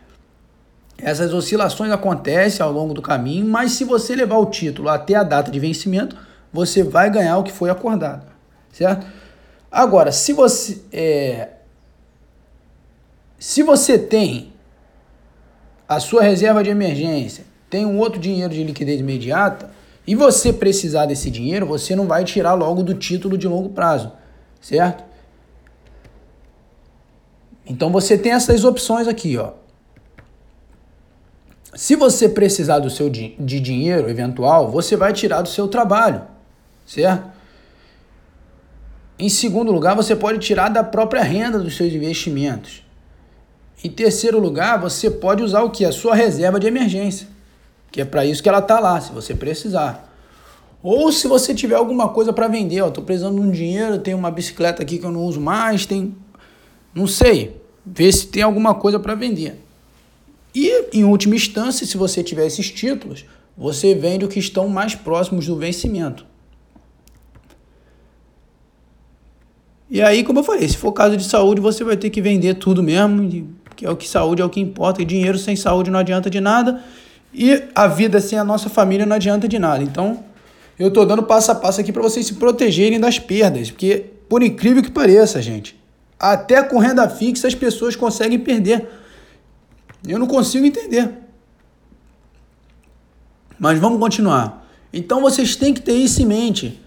Essas 0.99 1.33
oscilações 1.33 1.91
acontecem 1.91 2.65
ao 2.65 2.71
longo 2.71 2.93
do 2.93 3.01
caminho, 3.01 3.47
mas 3.47 3.73
se 3.73 3.85
você 3.85 4.15
levar 4.15 4.37
o 4.37 4.47
título 4.47 4.89
até 4.89 5.15
a 5.15 5.23
data 5.23 5.51
de 5.51 5.59
vencimento, 5.59 6.17
você 6.53 6.83
vai 6.83 7.11
ganhar 7.11 7.39
o 7.39 7.43
que 7.43 7.53
foi 7.53 7.71
acordado, 7.71 8.27
certo? 8.73 9.07
Agora, 9.71 10.13
se 10.13 10.33
você 10.33 10.83
é, 10.93 11.49
se 13.39 13.63
você 13.63 13.99
tem 13.99 14.53
a 15.89 15.99
sua 15.99 16.23
reserva 16.23 16.63
de 16.63 16.69
emergência, 16.69 17.45
tem 17.71 17.87
um 17.87 17.99
outro 17.99 18.21
dinheiro 18.21 18.53
de 18.53 18.63
liquidez 18.63 19.01
imediata 19.01 19.71
e 20.07 20.15
você 20.15 20.53
precisar 20.53 21.07
desse 21.07 21.31
dinheiro, 21.31 21.65
você 21.65 21.97
não 21.97 22.07
vai 22.07 22.25
tirar 22.25 22.53
logo 22.53 22.83
do 22.83 22.95
título 22.95 23.39
de 23.39 23.49
longo 23.49 23.71
prazo, 23.71 24.13
certo? 24.61 25.05
Então 27.71 27.89
você 27.89 28.19
tem 28.19 28.33
essas 28.33 28.65
opções 28.65 29.07
aqui, 29.07 29.39
ó. 29.39 29.53
Se 31.73 31.95
você 31.95 32.29
precisar 32.29 32.81
do 32.81 32.91
seu 32.91 33.09
de 33.09 33.61
dinheiro 33.61 34.11
eventual, 34.11 34.69
você 34.69 34.97
vai 34.97 35.13
tirar 35.13 35.43
do 35.43 35.49
seu 35.49 35.69
trabalho, 35.69 36.23
certo? 36.85 37.31
Em 39.17 39.29
segundo 39.29 39.71
lugar, 39.71 39.95
você 39.95 40.17
pode 40.17 40.41
tirar 40.41 40.69
da 40.69 40.83
própria 40.83 41.23
renda 41.23 41.61
dos 41.61 41.77
seus 41.77 41.93
investimentos. 41.93 42.85
Em 43.85 43.89
terceiro 43.89 44.41
lugar, 44.41 44.81
você 44.81 45.09
pode 45.09 45.41
usar 45.45 45.63
o 45.63 45.71
que? 45.71 45.85
A 45.85 45.93
sua 45.93 46.17
reserva 46.17 46.59
de 46.59 46.67
emergência, 46.67 47.29
que 47.93 48.01
é 48.01 48.05
para 48.05 48.27
isso 48.27 48.43
que 48.43 48.49
ela 48.49 48.59
está 48.59 48.81
lá, 48.81 49.01
se 49.01 49.13
você 49.13 49.33
precisar. 49.33 50.13
Ou 50.83 51.13
se 51.13 51.29
você 51.29 51.55
tiver 51.55 51.77
alguma 51.77 52.09
coisa 52.09 52.33
para 52.33 52.49
vender, 52.49 52.85
estou 52.85 53.05
precisando 53.05 53.41
de 53.41 53.47
um 53.47 53.51
dinheiro, 53.53 54.01
tem 54.01 54.13
uma 54.13 54.31
bicicleta 54.31 54.83
aqui 54.83 54.99
que 54.99 55.07
eu 55.07 55.13
não 55.13 55.23
uso 55.23 55.41
mais, 55.41 55.87
tem. 55.87 56.17
Não 56.95 57.07
sei. 57.07 57.61
Ver 57.85 58.13
se 58.13 58.27
tem 58.27 58.43
alguma 58.43 58.75
coisa 58.75 58.99
para 58.99 59.15
vender. 59.15 59.59
E, 60.55 60.87
em 60.93 61.05
última 61.05 61.35
instância, 61.35 61.87
se 61.87 61.97
você 61.97 62.23
tiver 62.23 62.47
esses 62.47 62.71
títulos, 62.71 63.25
você 63.57 63.95
vende 63.95 64.25
o 64.25 64.29
que 64.29 64.39
estão 64.39 64.69
mais 64.69 64.95
próximos 64.95 65.47
do 65.47 65.57
vencimento. 65.57 66.27
E 69.89 70.01
aí, 70.01 70.23
como 70.23 70.39
eu 70.39 70.45
falei, 70.45 70.69
se 70.69 70.77
for 70.77 70.93
caso 70.93 71.17
de 71.17 71.25
saúde, 71.25 71.61
você 71.61 71.83
vai 71.83 71.97
ter 71.97 72.11
que 72.11 72.23
vender 72.23 72.55
tudo 72.55 72.83
mesmo 72.83 73.29
que 73.81 73.87
é 73.87 73.91
o 73.91 73.97
que 73.97 74.07
saúde 74.07 74.43
é 74.43 74.45
o 74.45 74.51
que 74.51 74.61
importa, 74.61 75.01
e 75.01 75.07
dinheiro 75.07 75.39
sem 75.39 75.57
saúde 75.57 75.91
não 75.91 75.99
adianta 75.99 76.29
de 76.29 76.39
nada, 76.39 76.85
e 77.33 77.63
a 77.75 77.87
vida 77.87 78.21
sem 78.21 78.39
a 78.39 78.45
nossa 78.45 78.69
família 78.69 79.07
não 79.07 79.17
adianta 79.17 79.49
de 79.49 79.59
nada. 79.59 79.83
Então, 79.83 80.23
eu 80.79 80.89
estou 80.89 81.07
dando 81.07 81.23
passo 81.23 81.51
a 81.51 81.55
passo 81.55 81.81
aqui 81.81 81.91
para 81.91 82.03
vocês 82.03 82.27
se 82.27 82.35
protegerem 82.35 83.01
das 83.01 83.19
perdas, 83.19 83.71
porque, 83.71 84.05
por 84.29 84.43
incrível 84.43 84.83
que 84.83 84.91
pareça, 84.91 85.41
gente, 85.41 85.80
até 86.21 86.63
com 86.63 86.79
renda 86.79 87.09
fixa 87.09 87.49
as 87.49 87.55
pessoas 87.55 87.97
conseguem 87.97 88.39
perder. 88.39 88.89
Eu 90.07 90.19
não 90.19 90.27
consigo 90.27 90.67
entender. 90.67 91.15
Mas 93.59 93.79
vamos 93.79 93.99
continuar. 93.99 94.67
Então 94.93 95.23
vocês 95.23 95.57
têm 95.57 95.73
que 95.73 95.81
ter 95.81 95.95
isso 95.95 96.21
em 96.21 96.27
mente. 96.27 96.83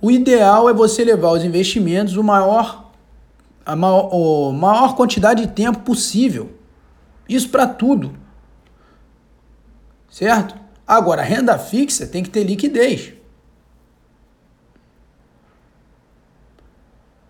O 0.00 0.10
ideal 0.10 0.68
é 0.68 0.72
você 0.72 1.04
levar 1.04 1.30
os 1.30 1.44
investimentos 1.44 2.16
o 2.16 2.22
maior 2.24 2.88
a 3.64 3.76
maior, 3.76 4.10
a 4.12 4.52
maior 4.52 4.96
quantidade 4.96 5.46
de 5.46 5.52
tempo 5.52 5.80
possível. 5.80 6.56
Isso 7.28 7.50
para 7.50 7.66
tudo. 7.66 8.14
Certo? 10.10 10.54
Agora, 10.86 11.20
renda 11.20 11.58
fixa 11.58 12.06
tem 12.06 12.22
que 12.22 12.30
ter 12.30 12.44
liquidez. 12.44 13.12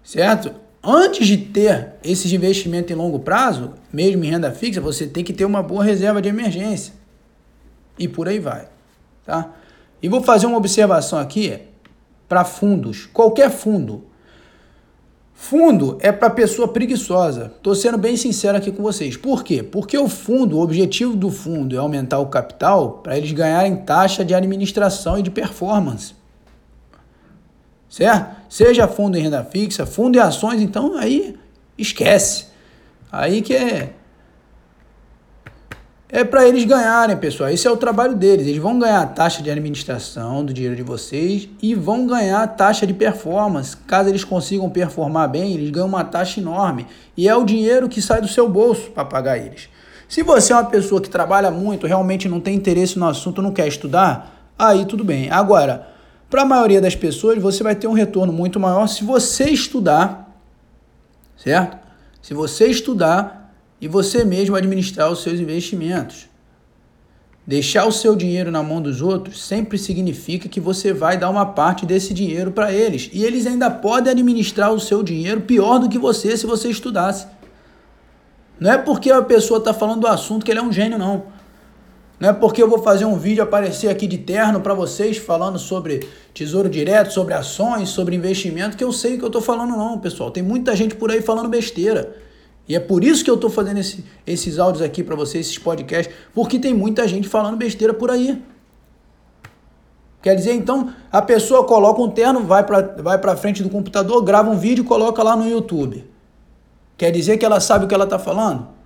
Certo? 0.04 0.67
Antes 0.82 1.26
de 1.26 1.36
ter 1.36 1.94
esses 2.04 2.32
investimentos 2.32 2.90
em 2.90 2.94
longo 2.94 3.18
prazo, 3.18 3.74
mesmo 3.92 4.24
em 4.24 4.30
renda 4.30 4.52
fixa, 4.52 4.80
você 4.80 5.06
tem 5.06 5.24
que 5.24 5.32
ter 5.32 5.44
uma 5.44 5.62
boa 5.62 5.82
reserva 5.82 6.22
de 6.22 6.28
emergência. 6.28 6.94
E 7.98 8.06
por 8.06 8.28
aí 8.28 8.38
vai. 8.38 8.68
Tá? 9.24 9.52
E 10.02 10.08
vou 10.08 10.22
fazer 10.22 10.46
uma 10.46 10.56
observação 10.56 11.18
aqui 11.18 11.58
para 12.28 12.44
fundos. 12.44 13.06
Qualquer 13.06 13.50
fundo 13.50 14.08
Fundo 15.40 15.96
é 16.00 16.10
para 16.10 16.28
pessoa 16.28 16.66
preguiçosa. 16.66 17.52
Tô 17.62 17.72
sendo 17.72 17.96
bem 17.96 18.16
sincero 18.16 18.58
aqui 18.58 18.72
com 18.72 18.82
vocês. 18.82 19.16
Por 19.16 19.44
quê? 19.44 19.62
Porque 19.62 19.96
o 19.96 20.08
fundo, 20.08 20.58
o 20.58 20.60
objetivo 20.60 21.14
do 21.14 21.30
fundo 21.30 21.76
é 21.76 21.78
aumentar 21.78 22.18
o 22.18 22.26
capital 22.26 22.98
para 23.04 23.16
eles 23.16 23.30
ganharem 23.30 23.76
taxa 23.76 24.24
de 24.24 24.34
administração 24.34 25.16
e 25.16 25.22
de 25.22 25.30
performance. 25.30 26.12
Certo? 27.88 28.36
Seja 28.48 28.86
fundo 28.86 29.16
em 29.16 29.22
renda 29.22 29.44
fixa, 29.44 29.86
fundo 29.86 30.16
em 30.16 30.20
ações, 30.20 30.60
então 30.60 30.96
aí 30.96 31.38
esquece. 31.76 32.46
Aí 33.10 33.40
que 33.40 33.54
é 33.54 33.94
é 36.10 36.24
para 36.24 36.48
eles 36.48 36.64
ganharem, 36.64 37.14
pessoal. 37.18 37.50
Esse 37.50 37.68
é 37.68 37.70
o 37.70 37.76
trabalho 37.76 38.14
deles. 38.14 38.46
Eles 38.46 38.62
vão 38.62 38.78
ganhar 38.78 39.02
a 39.02 39.06
taxa 39.06 39.42
de 39.42 39.50
administração 39.50 40.42
do 40.42 40.54
dinheiro 40.54 40.74
de 40.74 40.82
vocês 40.82 41.46
e 41.60 41.74
vão 41.74 42.06
ganhar 42.06 42.42
a 42.42 42.46
taxa 42.46 42.86
de 42.86 42.94
performance. 42.94 43.76
Caso 43.76 44.08
eles 44.08 44.24
consigam 44.24 44.70
performar 44.70 45.28
bem, 45.28 45.52
eles 45.52 45.68
ganham 45.68 45.86
uma 45.86 46.02
taxa 46.04 46.40
enorme. 46.40 46.86
E 47.14 47.28
é 47.28 47.36
o 47.36 47.44
dinheiro 47.44 47.90
que 47.90 48.00
sai 48.00 48.22
do 48.22 48.28
seu 48.28 48.48
bolso 48.48 48.90
para 48.90 49.04
pagar 49.04 49.36
eles. 49.36 49.68
Se 50.08 50.22
você 50.22 50.54
é 50.54 50.56
uma 50.56 50.64
pessoa 50.64 50.98
que 50.98 51.10
trabalha 51.10 51.50
muito, 51.50 51.86
realmente 51.86 52.26
não 52.26 52.40
tem 52.40 52.54
interesse 52.54 52.98
no 52.98 53.06
assunto, 53.06 53.42
não 53.42 53.52
quer 53.52 53.68
estudar, 53.68 54.50
aí 54.58 54.86
tudo 54.86 55.04
bem. 55.04 55.30
Agora, 55.30 55.88
para 56.30 56.42
a 56.42 56.44
maioria 56.44 56.80
das 56.80 56.94
pessoas, 56.94 57.40
você 57.40 57.62
vai 57.62 57.74
ter 57.74 57.86
um 57.86 57.92
retorno 57.92 58.32
muito 58.32 58.60
maior 58.60 58.86
se 58.86 59.02
você 59.02 59.50
estudar, 59.50 60.38
certo? 61.36 61.78
Se 62.20 62.34
você 62.34 62.66
estudar 62.66 63.54
e 63.80 63.88
você 63.88 64.24
mesmo 64.24 64.56
administrar 64.56 65.10
os 65.10 65.22
seus 65.22 65.40
investimentos. 65.40 66.28
Deixar 67.46 67.86
o 67.86 67.92
seu 67.92 68.14
dinheiro 68.14 68.50
na 68.50 68.62
mão 68.62 68.82
dos 68.82 69.00
outros 69.00 69.42
sempre 69.42 69.78
significa 69.78 70.50
que 70.50 70.60
você 70.60 70.92
vai 70.92 71.16
dar 71.16 71.30
uma 71.30 71.46
parte 71.46 71.86
desse 71.86 72.12
dinheiro 72.12 72.52
para 72.52 72.70
eles. 72.70 73.08
E 73.10 73.24
eles 73.24 73.46
ainda 73.46 73.70
podem 73.70 74.12
administrar 74.12 74.70
o 74.70 74.78
seu 74.78 75.02
dinheiro 75.02 75.40
pior 75.40 75.78
do 75.78 75.88
que 75.88 75.98
você 75.98 76.36
se 76.36 76.44
você 76.44 76.68
estudasse. 76.68 77.26
Não 78.60 78.72
é 78.72 78.76
porque 78.76 79.10
a 79.10 79.22
pessoa 79.22 79.58
está 79.58 79.72
falando 79.72 80.00
do 80.00 80.06
assunto 80.06 80.44
que 80.44 80.50
ele 80.50 80.60
é 80.60 80.62
um 80.62 80.70
gênio, 80.70 80.98
não. 80.98 81.37
Não 82.18 82.30
é 82.30 82.32
porque 82.32 82.60
eu 82.60 82.68
vou 82.68 82.82
fazer 82.82 83.04
um 83.04 83.16
vídeo 83.16 83.42
aparecer 83.42 83.88
aqui 83.88 84.06
de 84.06 84.18
terno 84.18 84.60
para 84.60 84.74
vocês 84.74 85.16
falando 85.16 85.58
sobre 85.58 86.08
tesouro 86.34 86.68
direto, 86.68 87.12
sobre 87.12 87.32
ações, 87.32 87.90
sobre 87.90 88.16
investimento, 88.16 88.76
que 88.76 88.82
eu 88.82 88.92
sei 88.92 89.16
que 89.16 89.22
eu 89.22 89.28
estou 89.28 89.40
falando, 89.40 89.76
não, 89.76 89.98
pessoal. 89.98 90.30
Tem 90.30 90.42
muita 90.42 90.74
gente 90.74 90.96
por 90.96 91.10
aí 91.10 91.22
falando 91.22 91.48
besteira. 91.48 92.16
E 92.68 92.74
é 92.74 92.80
por 92.80 93.04
isso 93.04 93.24
que 93.24 93.30
eu 93.30 93.36
estou 93.36 93.48
fazendo 93.48 93.78
esse, 93.78 94.04
esses 94.26 94.58
áudios 94.58 94.82
aqui 94.82 95.02
para 95.02 95.14
vocês, 95.14 95.46
esses 95.46 95.58
podcasts, 95.58 96.14
porque 96.34 96.58
tem 96.58 96.74
muita 96.74 97.06
gente 97.06 97.28
falando 97.28 97.56
besteira 97.56 97.94
por 97.94 98.10
aí. 98.10 98.42
Quer 100.20 100.34
dizer, 100.34 100.52
então, 100.52 100.92
a 101.10 101.22
pessoa 101.22 101.64
coloca 101.64 102.02
um 102.02 102.10
terno, 102.10 102.40
vai 102.40 102.64
para 102.64 102.80
vai 103.00 103.16
a 103.16 103.36
frente 103.36 103.62
do 103.62 103.70
computador, 103.70 104.20
grava 104.22 104.50
um 104.50 104.58
vídeo 104.58 104.82
e 104.82 104.86
coloca 104.86 105.22
lá 105.22 105.36
no 105.36 105.48
YouTube. 105.48 106.04
Quer 106.96 107.12
dizer 107.12 107.38
que 107.38 107.46
ela 107.46 107.60
sabe 107.60 107.84
o 107.84 107.88
que 107.88 107.94
ela 107.94 108.04
está 108.04 108.18
falando? 108.18 108.77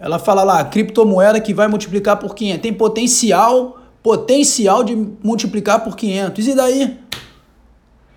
Ela 0.00 0.18
fala 0.18 0.42
lá, 0.42 0.64
criptomoeda 0.64 1.38
que 1.38 1.52
vai 1.52 1.68
multiplicar 1.68 2.16
por 2.16 2.34
500. 2.34 2.62
Tem 2.62 2.72
potencial, 2.72 3.78
potencial 4.02 4.82
de 4.82 4.96
multiplicar 5.22 5.84
por 5.84 5.94
500. 5.94 6.48
E 6.48 6.54
daí? 6.54 6.98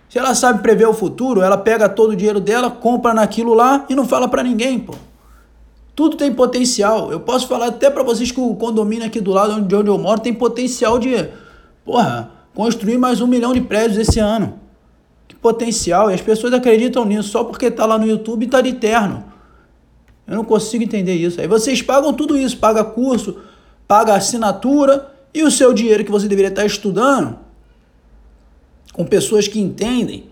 Se 0.07 0.17
ela 0.17 0.33
sabe 0.33 0.61
prever 0.61 0.87
o 0.87 0.93
futuro, 0.93 1.41
ela 1.41 1.57
pega 1.57 1.89
todo 1.89 2.11
o 2.11 2.15
dinheiro 2.15 2.39
dela, 2.39 2.71
compra 2.71 3.13
naquilo 3.13 3.53
lá 3.53 3.85
e 3.89 3.95
não 3.95 4.07
fala 4.07 4.29
para 4.29 4.41
ninguém, 4.43 4.79
pô. 4.79 4.95
Tudo 5.93 6.15
tem 6.15 6.33
potencial. 6.33 7.11
Eu 7.11 7.19
posso 7.19 7.47
falar 7.47 7.67
até 7.67 7.89
para 7.89 8.01
vocês 8.01 8.31
que 8.31 8.39
o 8.39 8.55
condomínio 8.55 9.05
aqui 9.05 9.19
do 9.19 9.31
lado 9.31 9.61
de 9.61 9.75
onde 9.75 9.89
eu 9.89 9.97
moro 9.97 10.21
tem 10.21 10.33
potencial 10.33 10.97
de, 10.97 11.29
porra, 11.83 12.31
construir 12.55 12.97
mais 12.97 13.19
um 13.19 13.27
milhão 13.27 13.53
de 13.53 13.61
prédios 13.61 13.97
esse 14.07 14.19
ano. 14.19 14.57
Que 15.27 15.35
potencial. 15.35 16.09
E 16.09 16.13
as 16.13 16.21
pessoas 16.21 16.53
acreditam 16.53 17.03
nisso 17.03 17.29
só 17.29 17.43
porque 17.43 17.69
tá 17.69 17.85
lá 17.85 17.97
no 17.97 18.07
YouTube 18.07 18.43
e 18.43 18.47
tá 18.47 18.61
de 18.61 18.73
terno. 18.73 19.32
Eu 20.25 20.35
não 20.35 20.45
consigo 20.45 20.83
entender 20.83 21.15
isso. 21.15 21.39
Aí 21.41 21.47
vocês 21.47 21.81
pagam 21.81 22.13
tudo 22.13 22.37
isso, 22.37 22.57
paga 22.57 22.83
curso, 22.83 23.41
paga 23.87 24.15
assinatura 24.15 25.11
e 25.33 25.43
o 25.43 25.51
seu 25.51 25.73
dinheiro 25.73 26.05
que 26.05 26.11
você 26.11 26.27
deveria 26.27 26.49
estar 26.49 26.65
estudando 26.65 27.39
com 28.93 29.03
pessoas 29.03 29.47
que 29.47 29.59
entendem, 29.59 30.29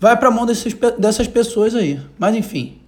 vai 0.00 0.16
para 0.18 0.28
a 0.28 0.30
mão 0.30 0.46
dessas, 0.46 0.72
dessas 0.98 1.28
pessoas 1.28 1.74
aí. 1.74 2.00
Mas 2.18 2.34
enfim. 2.34 2.78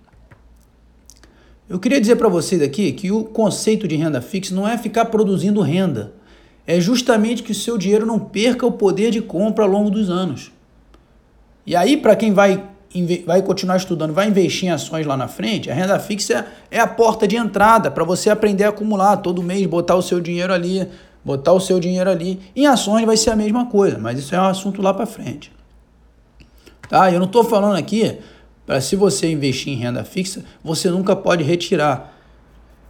Eu 1.68 1.78
queria 1.78 2.00
dizer 2.00 2.16
para 2.16 2.28
vocês 2.28 2.60
aqui 2.60 2.92
que 2.92 3.12
o 3.12 3.24
conceito 3.24 3.86
de 3.86 3.96
renda 3.96 4.20
fixa 4.20 4.54
não 4.54 4.66
é 4.66 4.76
ficar 4.76 5.06
produzindo 5.06 5.60
renda. 5.60 6.12
É 6.66 6.80
justamente 6.80 7.42
que 7.42 7.52
o 7.52 7.54
seu 7.54 7.76
dinheiro 7.76 8.06
não 8.06 8.18
perca 8.18 8.66
o 8.66 8.72
poder 8.72 9.10
de 9.10 9.20
compra 9.20 9.64
ao 9.64 9.70
longo 9.70 9.90
dos 9.90 10.08
anos. 10.08 10.50
E 11.66 11.76
aí, 11.76 11.96
para 11.96 12.16
quem 12.16 12.32
vai 12.32 12.70
vai 13.26 13.42
continuar 13.42 13.76
estudando, 13.76 14.12
vai 14.12 14.28
investir 14.28 14.68
em 14.68 14.72
ações 14.72 15.04
lá 15.04 15.16
na 15.16 15.26
frente, 15.26 15.70
a 15.70 15.74
renda 15.74 15.98
fixa 15.98 16.46
é 16.70 16.78
a 16.78 16.86
porta 16.86 17.26
de 17.26 17.36
entrada 17.36 17.90
para 17.90 18.04
você 18.04 18.30
aprender 18.30 18.64
a 18.64 18.68
acumular 18.68 19.16
todo 19.16 19.42
mês, 19.42 19.66
botar 19.66 19.96
o 19.96 20.02
seu 20.02 20.20
dinheiro 20.20 20.52
ali, 20.52 20.86
botar 21.24 21.52
o 21.52 21.60
seu 21.60 21.80
dinheiro 21.80 22.08
ali. 22.08 22.40
Em 22.54 22.66
ações 22.66 23.04
vai 23.04 23.16
ser 23.16 23.30
a 23.30 23.36
mesma 23.36 23.66
coisa, 23.66 23.98
mas 23.98 24.18
isso 24.18 24.34
é 24.34 24.40
um 24.40 24.44
assunto 24.44 24.80
lá 24.80 24.94
para 24.94 25.06
frente. 25.06 25.50
Tá? 26.88 27.10
Eu 27.10 27.18
não 27.18 27.26
estou 27.26 27.42
falando 27.42 27.76
aqui 27.76 28.18
para 28.66 28.80
se 28.80 28.94
você 28.94 29.30
investir 29.30 29.72
em 29.72 29.76
renda 29.76 30.04
fixa, 30.04 30.44
você 30.62 30.88
nunca 30.90 31.16
pode 31.16 31.42
retirar. 31.42 32.12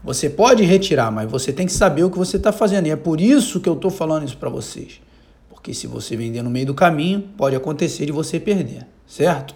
Você 0.02 0.28
pode 0.28 0.62
retirar, 0.62 1.10
mas 1.10 1.30
você 1.30 1.50
tem 1.50 1.64
que 1.64 1.72
saber 1.72 2.04
o 2.04 2.10
que 2.10 2.18
você 2.18 2.36
está 2.36 2.52
fazendo. 2.52 2.86
E 2.86 2.90
é 2.90 2.96
por 2.96 3.20
isso 3.20 3.58
que 3.58 3.68
eu 3.68 3.72
estou 3.72 3.90
falando 3.90 4.26
isso 4.26 4.36
para 4.36 4.50
vocês. 4.50 5.00
Porque 5.48 5.72
se 5.72 5.86
você 5.86 6.14
vender 6.14 6.42
no 6.42 6.50
meio 6.50 6.66
do 6.66 6.74
caminho, 6.74 7.22
pode 7.38 7.56
acontecer 7.56 8.04
de 8.04 8.12
você 8.12 8.38
perder, 8.38 8.86
certo? 9.06 9.54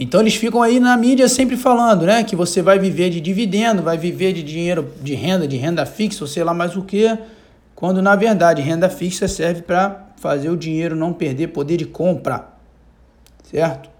Então 0.00 0.20
eles 0.20 0.36
ficam 0.36 0.62
aí 0.62 0.78
na 0.78 0.96
mídia 0.96 1.28
sempre 1.28 1.56
falando, 1.56 2.06
né, 2.06 2.22
que 2.22 2.36
você 2.36 2.62
vai 2.62 2.78
viver 2.78 3.10
de 3.10 3.20
dividendo, 3.20 3.82
vai 3.82 3.98
viver 3.98 4.32
de 4.32 4.44
dinheiro, 4.44 4.92
de 5.02 5.12
renda, 5.12 5.46
de 5.48 5.56
renda 5.56 5.84
fixa, 5.84 6.22
ou 6.22 6.28
sei 6.28 6.44
lá 6.44 6.54
mais 6.54 6.76
o 6.76 6.82
que, 6.82 7.18
quando 7.74 8.00
na 8.00 8.14
verdade 8.14 8.62
renda 8.62 8.88
fixa 8.88 9.26
serve 9.26 9.62
para 9.62 10.06
fazer 10.16 10.50
o 10.50 10.56
dinheiro 10.56 10.94
não 10.94 11.12
perder 11.12 11.48
poder 11.48 11.76
de 11.76 11.84
compra, 11.84 12.46
certo? 13.42 13.90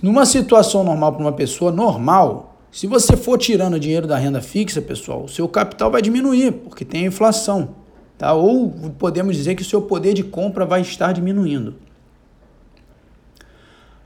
Numa 0.00 0.24
situação 0.24 0.84
normal 0.84 1.14
para 1.14 1.22
uma 1.22 1.32
pessoa 1.32 1.72
normal, 1.72 2.56
se 2.70 2.86
você 2.86 3.16
for 3.16 3.38
tirando 3.38 3.80
dinheiro 3.80 4.06
da 4.06 4.16
renda 4.16 4.40
fixa, 4.40 4.80
pessoal, 4.80 5.24
o 5.24 5.28
seu 5.28 5.48
capital 5.48 5.90
vai 5.90 6.00
diminuir, 6.00 6.52
porque 6.52 6.84
tem 6.84 7.02
a 7.02 7.08
inflação, 7.08 7.70
tá? 8.16 8.32
Ou 8.32 8.70
podemos 8.96 9.34
dizer 9.34 9.56
que 9.56 9.62
o 9.62 9.66
seu 9.66 9.82
poder 9.82 10.14
de 10.14 10.22
compra 10.22 10.64
vai 10.64 10.82
estar 10.82 11.12
diminuindo. 11.12 11.74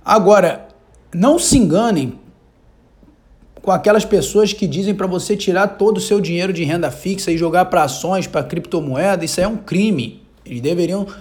Agora, 0.04 0.68
não 1.14 1.38
se 1.38 1.58
enganem 1.58 2.18
com 3.62 3.70
aquelas 3.70 4.04
pessoas 4.04 4.52
que 4.52 4.66
dizem 4.66 4.94
para 4.94 5.06
você 5.06 5.36
tirar 5.36 5.68
todo 5.68 5.98
o 5.98 6.00
seu 6.00 6.20
dinheiro 6.20 6.52
de 6.52 6.64
renda 6.64 6.90
fixa 6.90 7.30
e 7.30 7.36
jogar 7.36 7.66
para 7.66 7.82
ações, 7.82 8.26
para 8.26 8.42
criptomoeda, 8.42 9.24
isso 9.24 9.40
é 9.40 9.46
um 9.46 9.56
crime. 9.56 10.22
Eles 10.44 10.60
deveriam 10.60 11.02
estar 11.02 11.16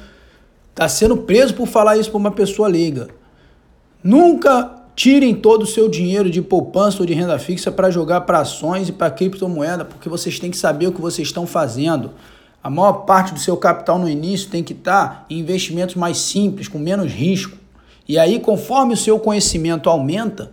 tá 0.73 0.89
sendo 0.89 1.17
presos 1.17 1.51
por 1.51 1.67
falar 1.67 1.97
isso 1.97 2.09
para 2.09 2.17
uma 2.17 2.31
pessoa 2.31 2.67
leiga. 2.67 3.09
Nunca 4.01 4.79
tirem 4.95 5.35
todo 5.35 5.63
o 5.63 5.67
seu 5.67 5.89
dinheiro 5.89 6.29
de 6.29 6.41
poupança 6.41 6.99
ou 7.01 7.05
de 7.05 7.13
renda 7.13 7.37
fixa 7.37 7.71
para 7.71 7.89
jogar 7.89 8.21
para 8.21 8.39
ações 8.39 8.89
e 8.89 8.91
para 8.91 9.11
criptomoeda, 9.11 9.83
porque 9.83 10.07
vocês 10.07 10.39
têm 10.39 10.51
que 10.51 10.57
saber 10.57 10.87
o 10.87 10.91
que 10.91 11.01
vocês 11.01 11.27
estão 11.27 11.45
fazendo. 11.45 12.11
A 12.63 12.69
maior 12.69 13.05
parte 13.05 13.33
do 13.33 13.39
seu 13.39 13.55
capital 13.55 13.99
no 13.99 14.09
início 14.09 14.49
tem 14.49 14.63
que 14.63 14.73
estar 14.73 15.07
tá 15.07 15.25
em 15.29 15.39
investimentos 15.39 15.95
mais 15.95 16.17
simples, 16.17 16.67
com 16.67 16.77
menos 16.77 17.11
risco. 17.11 17.57
E 18.09 18.17
aí, 18.17 18.39
conforme 18.39 18.95
o 18.95 18.97
seu 18.97 19.19
conhecimento 19.19 19.87
aumenta, 19.87 20.51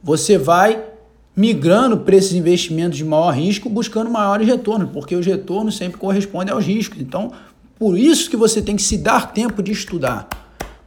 você 0.00 0.38
vai 0.38 0.80
migrando 1.34 1.96
para 1.96 2.14
esses 2.14 2.34
investimentos 2.34 2.96
de 2.96 3.04
maior 3.04 3.32
risco, 3.32 3.68
buscando 3.68 4.08
maiores 4.08 4.46
retornos, 4.46 4.90
porque 4.92 5.16
os 5.16 5.26
retornos 5.26 5.76
sempre 5.76 5.98
correspondem 5.98 6.54
aos 6.54 6.64
riscos. 6.64 7.00
Então, 7.00 7.32
por 7.76 7.98
isso 7.98 8.30
que 8.30 8.36
você 8.36 8.62
tem 8.62 8.76
que 8.76 8.82
se 8.82 8.96
dar 8.96 9.32
tempo 9.32 9.60
de 9.60 9.72
estudar. 9.72 10.28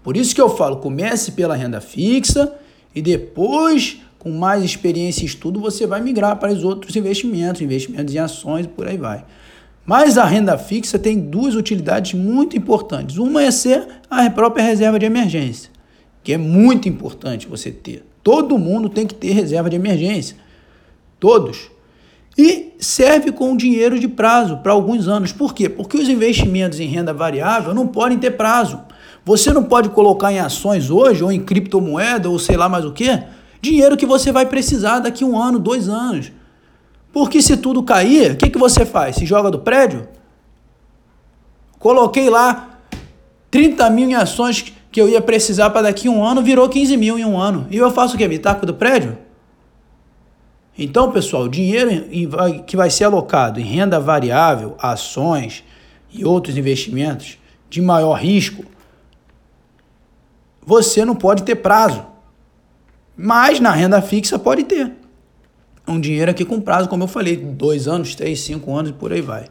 Por 0.02 0.16
isso 0.16 0.34
que 0.34 0.40
eu 0.40 0.48
falo, 0.48 0.78
comece 0.78 1.34
pela 1.34 1.58
renda 1.58 1.82
fixa 1.82 2.54
e 2.94 3.02
depois, 3.02 3.98
com 4.18 4.32
mais 4.32 4.64
experiência 4.64 5.24
e 5.24 5.26
estudo, 5.26 5.60
você 5.60 5.86
vai 5.86 6.00
migrar 6.00 6.38
para 6.38 6.54
os 6.54 6.64
outros 6.64 6.96
investimentos, 6.96 7.62
investimentos 7.62 8.16
em 8.16 8.20
ações 8.20 8.66
e 8.66 8.70
por 8.70 8.88
aí 8.88 8.96
vai. 8.96 9.26
Mas 9.86 10.18
a 10.18 10.26
renda 10.26 10.58
fixa 10.58 10.98
tem 10.98 11.20
duas 11.20 11.54
utilidades 11.54 12.14
muito 12.14 12.58
importantes. 12.58 13.18
Uma 13.18 13.44
é 13.44 13.52
ser 13.52 13.88
a 14.10 14.28
própria 14.30 14.64
reserva 14.64 14.98
de 14.98 15.06
emergência, 15.06 15.70
que 16.24 16.34
é 16.34 16.38
muito 16.38 16.90
importante 16.90 17.48
você 17.48 17.72
ter. 17.72 18.04
Todo 18.24 18.58
mundo 18.58 18.90
tem 18.90 19.06
que 19.06 19.14
ter 19.14 19.32
reserva 19.34 19.70
de 19.70 19.76
emergência. 19.76 20.38
Todos. 21.20 21.70
E 22.38 22.74
serve 22.80 23.32
com 23.32 23.56
dinheiro 23.56 24.00
de 24.00 24.08
prazo 24.08 24.58
para 24.58 24.74
alguns 24.74 25.08
anos. 25.08 25.32
Por 25.32 25.54
quê? 25.54 25.70
Porque 25.70 25.98
os 25.98 26.10
investimentos 26.10 26.80
em 26.80 26.88
renda 26.88 27.14
variável 27.14 27.74
não 27.74 27.88
podem 27.88 28.18
ter 28.18 28.32
prazo. 28.32 28.80
Você 29.24 29.54
não 29.54 29.64
pode 29.64 29.90
colocar 29.90 30.32
em 30.32 30.40
ações 30.40 30.90
hoje, 30.90 31.24
ou 31.24 31.32
em 31.32 31.40
criptomoeda, 31.40 32.30
ou 32.30 32.38
sei 32.38 32.58
lá 32.58 32.68
mais 32.68 32.84
o 32.84 32.92
que, 32.92 33.24
dinheiro 33.62 33.98
que 33.98 34.06
você 34.06 34.32
vai 34.32 34.46
precisar 34.46 35.00
daqui 35.00 35.24
um 35.24 35.38
ano, 35.38 35.58
dois 35.58 35.88
anos. 35.88 36.32
Porque 37.16 37.42
se 37.42 37.56
tudo 37.56 37.82
cair, 37.82 38.34
o 38.34 38.36
que, 38.36 38.50
que 38.50 38.58
você 38.58 38.86
faz? 38.86 39.16
Se 39.16 39.26
joga 39.26 39.50
do 39.50 39.60
prédio? 39.60 40.06
Coloquei 41.80 42.30
lá 42.30 42.78
30 43.50 43.90
mil 43.90 44.10
em 44.10 44.16
ações 44.16 44.74
que 44.92 45.00
eu 45.00 45.08
ia 45.08 45.22
precisar 45.22 45.70
para 45.70 45.84
daqui 45.84 46.10
um 46.10 46.22
ano, 46.22 46.44
virou 46.44 46.68
15 46.68 46.98
mil 46.98 47.18
em 47.18 47.24
um 47.24 47.40
ano. 47.40 47.68
E 47.72 47.78
eu 47.78 47.90
faço 47.90 48.16
o 48.16 48.18
quê? 48.18 48.28
Me 48.28 48.38
taco 48.38 48.66
do 48.66 48.74
prédio? 48.74 49.18
Então, 50.78 51.10
pessoal, 51.10 51.44
o 51.44 51.50
dinheiro 51.50 51.90
que 52.68 52.76
vai 52.76 52.90
ser 52.90 53.06
alocado 53.06 53.62
em 53.62 53.64
renda 53.64 53.98
variável, 53.98 54.76
ações 54.78 55.64
e 56.12 56.26
outros 56.26 56.58
investimentos 56.58 57.38
de 57.70 57.82
maior 57.82 58.16
risco, 58.16 58.66
você 60.66 61.06
não 61.06 61.16
pode 61.16 61.44
ter 61.44 61.56
prazo. 61.56 62.06
Mas 63.16 63.62
na 63.62 63.72
renda 63.72 64.02
fixa 64.02 64.38
pode 64.38 64.66
ter 64.66 65.05
um 65.88 66.00
dinheiro 66.00 66.32
aqui 66.32 66.44
com 66.44 66.60
prazo, 66.60 66.90
como 66.90 67.04
eu 67.04 67.08
falei, 67.08 67.38
dois 67.38 67.88
anos, 67.88 68.16
três, 68.16 68.42
cinco 68.42 68.76
anos 68.76 68.92
e 68.92 68.94
por 68.94 69.14
aí 69.14 69.22
vai. 69.22 69.48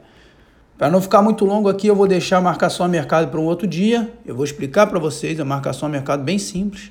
Para 0.76 0.90
não 0.90 1.00
ficar 1.00 1.22
muito 1.22 1.44
longo 1.44 1.68
aqui, 1.68 1.86
eu 1.86 1.94
vou 1.94 2.06
deixar 2.06 2.38
a 2.38 2.40
marcação 2.40 2.84
a 2.84 2.88
mercado 2.88 3.30
para 3.30 3.38
um 3.38 3.44
outro 3.44 3.66
dia. 3.66 4.12
Eu 4.26 4.34
vou 4.34 4.44
explicar 4.44 4.88
para 4.88 4.98
vocês 4.98 5.38
a 5.38 5.44
marcação 5.44 5.88
a 5.88 5.90
mercado 5.90 6.24
bem 6.24 6.38
simples. 6.38 6.90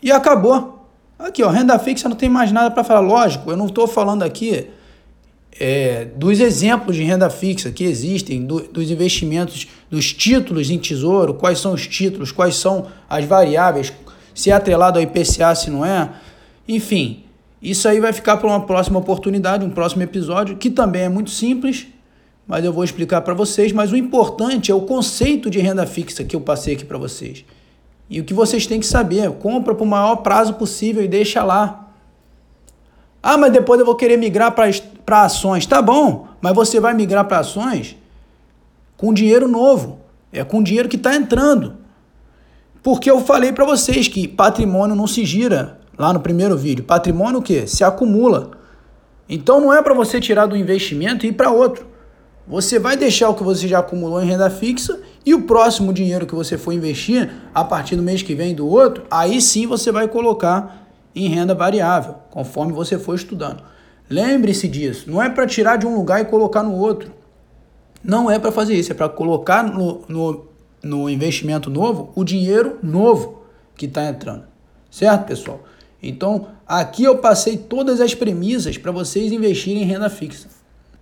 E 0.00 0.12
acabou. 0.12 0.88
Aqui, 1.18 1.42
ó, 1.42 1.48
renda 1.48 1.78
fixa 1.78 2.08
não 2.08 2.16
tem 2.16 2.28
mais 2.28 2.52
nada 2.52 2.70
para 2.70 2.84
falar. 2.84 3.00
Lógico, 3.00 3.50
eu 3.50 3.56
não 3.56 3.66
estou 3.66 3.88
falando 3.88 4.22
aqui 4.22 4.68
é, 5.58 6.04
dos 6.16 6.38
exemplos 6.38 6.94
de 6.94 7.02
renda 7.02 7.28
fixa 7.28 7.70
que 7.70 7.82
existem, 7.84 8.44
do, 8.44 8.60
dos 8.60 8.90
investimentos, 8.90 9.66
dos 9.90 10.12
títulos 10.12 10.70
em 10.70 10.78
tesouro, 10.78 11.34
quais 11.34 11.58
são 11.58 11.72
os 11.72 11.86
títulos, 11.86 12.30
quais 12.30 12.56
são 12.56 12.86
as 13.08 13.24
variáveis, 13.24 13.92
se 14.34 14.50
é 14.50 14.52
atrelado 14.52 14.98
ao 14.98 15.02
IPCA, 15.02 15.54
se 15.54 15.70
não 15.70 15.84
é. 15.84 16.10
Enfim, 16.68 17.24
isso 17.60 17.88
aí 17.88 18.00
vai 18.00 18.12
ficar 18.12 18.36
para 18.36 18.46
uma 18.46 18.60
próxima 18.60 18.98
oportunidade, 18.98 19.64
um 19.64 19.70
próximo 19.70 20.02
episódio, 20.02 20.56
que 20.56 20.70
também 20.70 21.02
é 21.02 21.08
muito 21.08 21.30
simples, 21.30 21.86
mas 22.46 22.64
eu 22.64 22.72
vou 22.72 22.84
explicar 22.84 23.22
para 23.22 23.34
vocês. 23.34 23.72
Mas 23.72 23.92
o 23.92 23.96
importante 23.96 24.70
é 24.70 24.74
o 24.74 24.82
conceito 24.82 25.48
de 25.50 25.58
renda 25.58 25.86
fixa 25.86 26.24
que 26.24 26.36
eu 26.36 26.40
passei 26.40 26.74
aqui 26.74 26.84
para 26.84 26.98
vocês. 26.98 27.44
E 28.08 28.20
o 28.20 28.24
que 28.24 28.34
vocês 28.34 28.66
têm 28.66 28.78
que 28.78 28.86
saber, 28.86 29.30
compra 29.32 29.74
para 29.74 29.82
o 29.82 29.86
maior 29.86 30.16
prazo 30.16 30.54
possível 30.54 31.02
e 31.02 31.08
deixa 31.08 31.42
lá. 31.42 31.88
Ah, 33.22 33.36
mas 33.36 33.52
depois 33.52 33.80
eu 33.80 33.86
vou 33.86 33.96
querer 33.96 34.16
migrar 34.16 34.54
para 34.54 35.22
ações. 35.22 35.66
Tá 35.66 35.82
bom, 35.82 36.28
mas 36.40 36.54
você 36.54 36.78
vai 36.78 36.94
migrar 36.94 37.24
para 37.24 37.40
ações 37.40 37.96
com 38.96 39.12
dinheiro 39.12 39.48
novo. 39.48 39.98
É 40.32 40.44
com 40.44 40.62
dinheiro 40.62 40.88
que 40.88 40.96
está 40.96 41.16
entrando. 41.16 41.74
Porque 42.82 43.10
eu 43.10 43.20
falei 43.20 43.52
para 43.52 43.64
vocês 43.64 44.06
que 44.06 44.28
patrimônio 44.28 44.94
não 44.94 45.08
se 45.08 45.24
gira 45.24 45.80
lá 45.98 46.12
no 46.12 46.20
primeiro 46.20 46.56
vídeo. 46.56 46.84
Patrimônio 46.84 47.40
o 47.40 47.42
quê? 47.42 47.66
Se 47.66 47.84
acumula. 47.84 48.52
Então 49.28 49.60
não 49.60 49.72
é 49.72 49.82
para 49.82 49.94
você 49.94 50.20
tirar 50.20 50.46
do 50.46 50.56
investimento 50.56 51.26
e 51.26 51.30
ir 51.30 51.32
para 51.32 51.50
outro. 51.50 51.86
Você 52.46 52.78
vai 52.78 52.96
deixar 52.96 53.28
o 53.28 53.34
que 53.34 53.42
você 53.42 53.66
já 53.66 53.80
acumulou 53.80 54.22
em 54.22 54.26
renda 54.26 54.48
fixa 54.48 55.00
e 55.24 55.34
o 55.34 55.42
próximo 55.42 55.92
dinheiro 55.92 56.26
que 56.26 56.34
você 56.34 56.56
for 56.56 56.72
investir 56.72 57.28
a 57.52 57.64
partir 57.64 57.96
do 57.96 58.02
mês 58.02 58.22
que 58.22 58.36
vem 58.36 58.54
do 58.54 58.68
outro, 58.68 59.02
aí 59.10 59.40
sim 59.40 59.66
você 59.66 59.90
vai 59.90 60.06
colocar 60.06 60.86
em 61.12 61.28
renda 61.28 61.54
variável, 61.54 62.14
conforme 62.30 62.72
você 62.72 62.98
for 62.98 63.16
estudando. 63.16 63.64
Lembre-se 64.08 64.68
disso, 64.68 65.10
não 65.10 65.20
é 65.20 65.28
para 65.28 65.44
tirar 65.44 65.76
de 65.76 65.86
um 65.86 65.96
lugar 65.96 66.20
e 66.20 66.26
colocar 66.26 66.62
no 66.62 66.76
outro. 66.76 67.10
Não 68.04 68.30
é 68.30 68.38
para 68.38 68.52
fazer 68.52 68.74
isso, 68.74 68.92
é 68.92 68.94
para 68.94 69.08
colocar 69.08 69.64
no, 69.64 70.02
no, 70.06 70.46
no 70.80 71.10
investimento 71.10 71.68
novo 71.68 72.12
o 72.14 72.22
dinheiro 72.22 72.78
novo 72.80 73.42
que 73.74 73.86
está 73.86 74.04
entrando. 74.04 74.44
Certo, 74.88 75.26
pessoal? 75.26 75.60
Então, 76.02 76.48
aqui 76.66 77.04
eu 77.04 77.18
passei 77.18 77.56
todas 77.56 78.00
as 78.00 78.14
premissas 78.14 78.76
para 78.76 78.92
vocês 78.92 79.32
investirem 79.32 79.82
em 79.82 79.86
renda 79.86 80.10
fixa. 80.10 80.48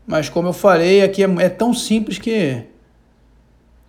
Mas 0.07 0.29
como 0.29 0.49
eu 0.49 0.53
falei, 0.53 1.03
aqui 1.03 1.23
é, 1.23 1.35
é, 1.39 1.49
tão 1.49 1.75
simples 1.75 2.19
que 2.19 2.65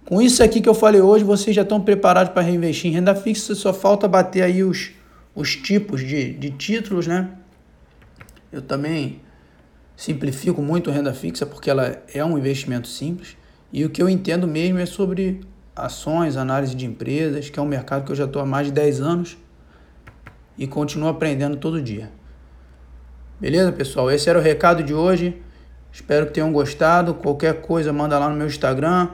com 0.05 0.21
isso 0.21 0.43
aqui 0.43 0.61
que 0.61 0.69
eu 0.69 0.73
falei 0.73 1.01
hoje, 1.01 1.23
vocês 1.23 1.55
já 1.55 1.63
estão 1.63 1.81
preparados 1.81 2.31
para 2.31 2.43
reinvestir 2.43 2.91
em 2.91 2.93
renda 2.93 3.15
fixa, 3.15 3.55
só 3.55 3.73
falta 3.73 4.07
bater 4.07 4.43
aí 4.43 4.63
os, 4.63 4.91
os 5.33 5.55
tipos 5.55 6.01
de, 6.01 6.31
de 6.33 6.51
títulos, 6.51 7.07
né? 7.07 7.29
Eu 8.51 8.61
também 8.61 9.19
simplifico 9.95 10.61
muito 10.61 10.91
renda 10.91 11.13
fixa 11.13 11.45
porque 11.45 11.69
ela 11.69 12.01
é 12.13 12.23
um 12.23 12.37
investimento 12.37 12.87
simples. 12.87 13.35
E 13.73 13.83
o 13.83 13.89
que 13.89 14.01
eu 14.01 14.07
entendo 14.07 14.47
mesmo 14.47 14.77
é 14.77 14.85
sobre 14.85 15.41
ações, 15.75 16.37
análise 16.37 16.75
de 16.75 16.85
empresas, 16.85 17.49
que 17.49 17.59
é 17.59 17.61
um 17.61 17.67
mercado 17.67 18.05
que 18.05 18.11
eu 18.11 18.15
já 18.15 18.25
estou 18.25 18.41
há 18.41 18.45
mais 18.45 18.67
de 18.67 18.73
10 18.73 19.01
anos 19.01 19.37
e 20.57 20.65
continuo 20.67 21.09
aprendendo 21.09 21.57
todo 21.57 21.81
dia. 21.81 22.09
Beleza, 23.39 23.71
pessoal? 23.71 24.09
Esse 24.11 24.29
era 24.29 24.39
o 24.39 24.41
recado 24.41 24.81
de 24.81 24.93
hoje. 24.93 25.41
Espero 25.91 26.27
que 26.27 26.33
tenham 26.33 26.51
gostado. 26.51 27.13
Qualquer 27.13 27.61
coisa, 27.61 27.91
manda 27.91 28.17
lá 28.17 28.29
no 28.29 28.35
meu 28.35 28.47
Instagram. 28.47 29.09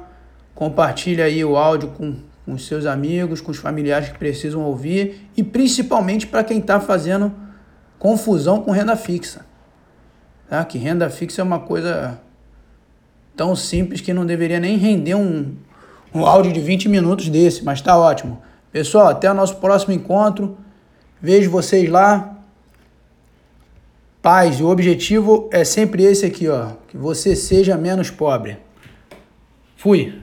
Compartilha 0.54 1.26
aí 1.26 1.44
o 1.44 1.58
áudio 1.58 1.90
com, 1.90 2.16
com 2.46 2.58
seus 2.58 2.86
amigos, 2.86 3.42
com 3.42 3.52
os 3.52 3.58
familiares 3.58 4.10
que 4.10 4.18
precisam 4.18 4.62
ouvir 4.62 5.30
e 5.36 5.44
principalmente 5.44 6.28
para 6.28 6.44
quem 6.44 6.60
está 6.60 6.80
fazendo 6.80 7.34
confusão 7.98 8.62
com 8.62 8.72
renda 8.72 8.96
fixa. 8.96 9.46
Tá? 10.50 10.64
Que 10.66 10.78
renda 10.78 11.10
fixa 11.10 11.42
é 11.42 11.44
uma 11.44 11.60
coisa 11.60 12.20
tão 13.36 13.56
simples 13.56 14.02
que 14.02 14.14
não 14.14 14.26
deveria 14.26 14.60
nem 14.60 14.78
render 14.78 15.16
um, 15.16 15.56
um 16.14 16.26
áudio 16.26 16.52
de 16.52 16.60
20 16.60 16.90
minutos 16.90 17.30
desse, 17.30 17.64
mas 17.64 17.80
está 17.80 17.98
ótimo. 17.98 18.42
Pessoal, 18.72 19.08
até 19.08 19.32
o 19.32 19.34
nosso 19.34 19.56
próximo 19.58 19.94
encontro. 19.94 20.58
Vejo 21.22 21.52
vocês 21.52 21.90
lá. 21.90 22.38
Paz, 24.22 24.60
o 24.60 24.68
objetivo 24.68 25.50
é 25.52 25.64
sempre 25.64 26.04
esse 26.04 26.26
aqui, 26.26 26.48
ó, 26.48 26.72
que 26.88 26.98
você 26.98 27.36
seja 27.36 27.78
menos 27.78 28.10
pobre. 28.10 28.58
Fui. 29.76 30.22